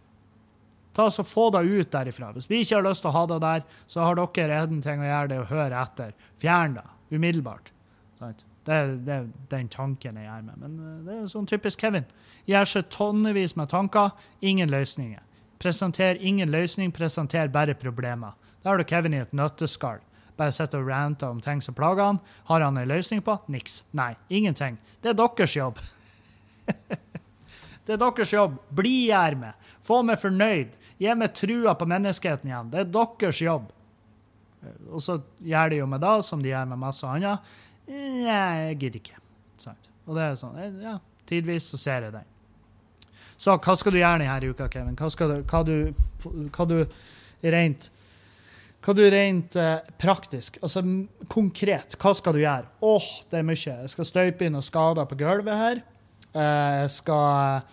Ta 0.97 1.11
så 1.13 1.25
Få 1.27 1.51
det 1.53 1.67
ut 1.67 1.93
derifra. 1.93 2.31
Hvis 2.33 2.49
vi 2.49 2.63
ikke 2.63 2.79
har 2.79 2.87
lyst 2.87 3.05
til 3.05 3.11
å 3.11 3.17
ha 3.19 3.25
det 3.29 3.41
der, 3.45 3.65
så 3.91 4.07
har 4.07 4.17
dere 4.17 4.63
en 4.63 4.81
ting 4.81 5.03
å 5.03 5.09
gjøre 5.11 5.33
det 5.35 5.41
og 5.43 5.51
høre 5.51 5.83
etter. 5.83 6.15
Fjern 6.41 6.79
det 6.79 6.87
umiddelbart. 7.13 7.73
Det 8.67 8.75
er, 8.75 8.95
det 9.05 9.13
er, 9.13 9.27
den 9.51 9.69
tanken 9.71 10.17
jeg 10.17 10.27
gjør 10.27 10.47
med. 10.49 10.63
Men 10.63 10.79
eh, 10.81 10.97
det 11.07 11.17
er 11.19 11.29
sånn 11.31 11.47
typisk 11.51 11.83
Kevin. 11.85 12.09
Gjør 12.49 12.71
seg 12.71 12.89
tonnevis 12.95 13.55
med 13.59 13.71
tanker, 13.71 14.17
ingen 14.41 14.73
løsninger. 14.73 15.23
Presenter 15.59 16.19
ingen 16.21 16.51
løsning, 16.53 16.93
presenter 16.93 17.49
bare 17.49 17.75
problemer. 17.75 18.37
Da 18.63 18.71
har 18.71 18.79
du 18.79 18.85
Kevin 18.85 19.15
i 19.15 19.23
et 19.23 19.33
nøtteskall. 19.33 20.03
Bare 20.37 20.53
sitter 20.53 20.83
og 20.83 20.91
ranter 20.91 21.33
om 21.33 21.41
ting 21.41 21.63
som 21.65 21.75
plager 21.75 22.05
han. 22.05 22.19
Har 22.51 22.61
han 22.61 22.77
en 22.77 22.89
løsning 22.89 23.23
på? 23.25 23.39
Niks. 23.49 23.85
Nei, 23.97 24.13
ingenting. 24.29 24.77
Det 25.01 25.15
er 25.15 25.17
deres 25.17 25.57
jobb. 25.57 25.81
det 27.87 27.95
er 27.97 28.03
deres 28.03 28.35
jobb. 28.35 28.59
Bli 28.69 29.09
her 29.09 29.39
med. 29.41 29.57
Få 29.87 30.03
meg 30.05 30.21
fornøyd. 30.21 30.77
Gi 31.01 31.15
meg 31.17 31.33
trua 31.37 31.77
på 31.79 31.89
menneskeheten 31.89 32.53
igjen. 32.53 32.73
Det 32.73 32.85
er 32.85 32.93
deres 32.93 33.41
jobb. 33.41 33.73
Og 34.91 35.01
så 35.05 35.21
gjør 35.41 35.73
de 35.73 35.81
jo 35.81 35.89
med 35.89 36.03
det, 36.03 36.15
som 36.27 36.43
de 36.43 36.53
gjør 36.53 36.69
med 36.73 36.83
masse 36.85 37.09
annet. 37.09 37.57
Jeg 37.89 38.79
gidder 38.81 39.01
ikke. 39.01 39.21
Og 40.07 40.15
det 40.15 40.23
er 40.23 40.39
sånn, 40.39 40.59
ja, 40.83 40.99
Tidvis 41.27 41.73
så 41.73 41.79
ser 41.81 42.07
jeg 42.07 42.15
den. 42.15 42.36
Så 43.37 43.57
hva 43.57 43.77
skal 43.77 43.95
du 43.95 44.01
gjøre 44.01 44.23
denne 44.23 44.53
uka, 44.53 44.69
Kevin? 44.73 44.97
Hva, 44.97 45.11
skal 45.13 45.33
du, 45.33 45.37
hva, 45.51 45.63
du, 45.67 46.49
hva 46.55 46.69
du 46.71 46.79
rent 47.45 47.91
hva 48.87 48.93
du 48.95 49.03
rent 49.11 49.57
eh, 49.59 49.81
praktisk, 49.99 50.61
altså 50.63 50.79
konkret, 51.33 51.97
hva 51.99 52.13
skal 52.15 52.37
du 52.37 52.45
gjøre? 52.45 52.69
Åh, 52.87 53.03
oh, 53.03 53.09
det 53.33 53.41
er 53.41 53.47
mye. 53.49 53.59
Jeg 53.59 53.91
skal 53.91 54.07
støype 54.07 54.47
inn 54.47 54.55
noen 54.55 54.63
skader 54.63 55.09
på 55.11 55.19
gulvet 55.19 55.59
her. 55.59 55.81
Eh, 56.31 56.75
jeg 56.85 56.93
skal 57.01 57.67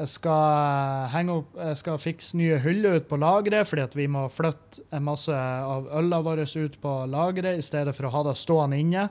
jeg 0.00 0.08
skal 0.08 1.08
henge 1.12 1.34
opp, 1.40 1.56
jeg 1.60 1.78
skal 1.80 1.98
fikse 2.00 2.38
nye 2.38 2.58
hyller 2.62 2.98
ut 2.98 3.08
på 3.10 3.18
lageret, 3.20 3.68
fordi 3.68 3.82
at 3.84 3.96
vi 3.98 4.06
må 4.08 4.24
flytte 4.32 4.84
en 4.96 5.04
masse 5.04 5.34
av 5.34 5.90
ølene 5.98 6.22
våre 6.24 6.46
ut 6.46 6.78
på 6.80 6.94
lageret 7.10 7.58
i 7.58 7.64
stedet 7.66 7.92
for 7.96 8.08
å 8.08 8.12
ha 8.14 8.22
det 8.30 8.36
stående 8.40 8.78
inne 8.80 9.08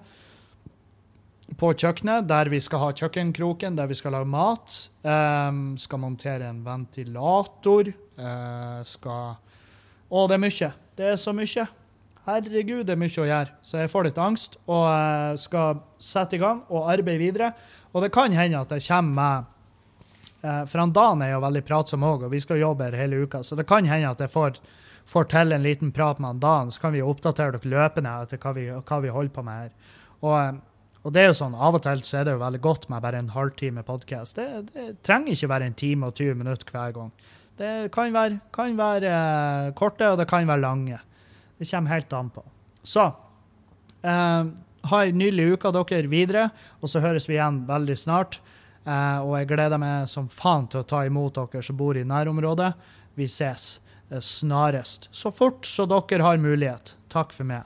på 1.57 1.71
kjøkkenet, 1.73 2.27
der 2.29 2.49
vi 2.51 2.59
skal 2.61 2.83
ha 2.83 2.89
kjøkkenkroken, 2.95 3.77
der 3.77 3.89
vi 3.89 3.97
skal 3.97 4.13
lage 4.15 4.29
mat. 4.29 4.75
Um, 5.03 5.77
skal 5.79 6.01
montere 6.01 6.49
en 6.49 6.61
ventilator. 6.65 7.91
Uh, 8.19 8.79
skal 8.87 9.37
Å, 10.09 10.25
det 10.29 10.37
er 10.37 10.41
mye. 10.41 10.71
Det 10.97 11.11
er 11.11 11.19
så 11.21 11.33
mye. 11.35 11.65
Herregud, 12.29 12.83
det 12.85 12.93
er 12.93 12.99
mye 12.99 13.21
å 13.21 13.27
gjøre. 13.29 13.53
Så 13.65 13.79
jeg 13.81 13.91
får 13.91 14.09
litt 14.09 14.19
angst 14.21 14.59
og 14.65 14.85
uh, 14.85 15.37
skal 15.39 15.81
sette 16.01 16.37
i 16.37 16.41
gang 16.41 16.63
og 16.67 16.89
arbeide 16.91 17.21
videre. 17.21 17.53
Og 17.93 18.05
det 18.05 18.11
kan 18.13 18.33
hende 18.35 18.61
at 18.61 18.73
jeg 18.75 18.85
kommer 18.89 19.15
med 19.19 19.55
uh, 20.43 20.63
For 20.69 20.81
han 20.81 20.93
Dan 20.93 21.23
er 21.25 21.33
jo 21.33 21.43
veldig 21.45 21.63
pratsom 21.65 22.05
òg, 22.05 22.27
og 22.27 22.33
vi 22.33 22.43
skal 22.43 22.61
jobbe 22.61 22.89
her 22.89 22.99
hele 22.99 23.23
uka, 23.25 23.43
så 23.43 23.57
det 23.57 23.67
kan 23.69 23.87
hende 23.89 24.11
at 24.11 24.21
jeg 24.21 24.33
får, 24.33 24.59
får 25.09 25.29
til 25.33 25.55
en 25.55 25.65
liten 25.65 25.93
prat 25.95 26.21
med 26.21 26.35
han 26.35 26.43
Dan, 26.43 26.73
så 26.73 26.85
kan 26.85 26.95
vi 26.95 27.05
oppdatere 27.05 27.57
dere 27.57 27.73
løpende 27.73 28.17
etter 28.25 28.41
hva 28.41 28.55
vi, 28.57 28.67
hva 28.69 29.01
vi 29.03 29.13
holder 29.15 29.35
på 29.35 29.45
med 29.47 29.63
her. 29.63 29.95
Og 30.19 30.59
og 31.09 31.13
det 31.15 31.23
er 31.23 31.31
jo 31.31 31.37
sånn, 31.39 31.55
Av 31.57 31.73
og 31.73 31.81
til 31.81 32.03
så 32.05 32.19
er 32.19 32.27
det 32.27 32.35
jo 32.35 32.39
veldig 32.43 32.59
godt 32.61 32.83
med 32.91 33.01
bare 33.01 33.17
en 33.17 33.31
halvtime 33.33 33.81
podkast. 33.81 34.37
Det, 34.37 34.73
det, 34.75 34.83
trenger 35.01 35.33
ikke 35.33 35.47
være 35.49 35.69
en 35.71 35.77
time 35.81 36.09
og 36.11 36.19
20 36.19 36.35
minutter 36.37 36.69
hver 36.69 36.93
gang. 36.93 37.07
Det 37.57 37.71
kan 37.95 38.13
være, 38.13 38.37
kan 38.53 38.75
være 38.77 39.09
uh, 39.09 39.71
korte, 39.79 40.05
og 40.05 40.19
det 40.21 40.27
kan 40.29 40.45
være 40.45 40.61
lange. 40.61 40.99
Det 41.57 41.65
kommer 41.71 41.95
helt 41.95 42.13
an 42.13 42.29
på. 42.35 42.43
Så 42.85 43.07
uh, 43.09 44.51
ha 44.91 45.01
en 45.01 45.17
nydelig 45.17 45.55
uke 45.55 45.73
dere 45.79 46.13
videre, 46.13 46.45
og 46.77 46.93
så 46.93 47.01
høres 47.01 47.25
vi 47.25 47.39
igjen 47.39 47.63
veldig 47.65 47.97
snart. 47.97 48.37
Uh, 48.85 49.25
og 49.25 49.33
jeg 49.39 49.49
gleder 49.55 49.81
meg 49.81 50.05
som 50.13 50.29
faen 50.29 50.69
til 50.69 50.83
å 50.83 50.89
ta 50.93 51.01
imot 51.09 51.41
dere 51.41 51.65
som 51.65 51.81
bor 51.81 51.97
i 51.97 52.05
nærområdet. 52.05 52.69
Vi 53.17 53.25
ses 53.25 53.79
snarest. 54.21 55.09
Så 55.09 55.33
fort 55.33 55.65
så 55.65 55.89
dere 55.89 56.21
har 56.21 56.37
mulighet. 56.37 56.93
Takk 57.09 57.33
for 57.33 57.49
meg. 57.49 57.65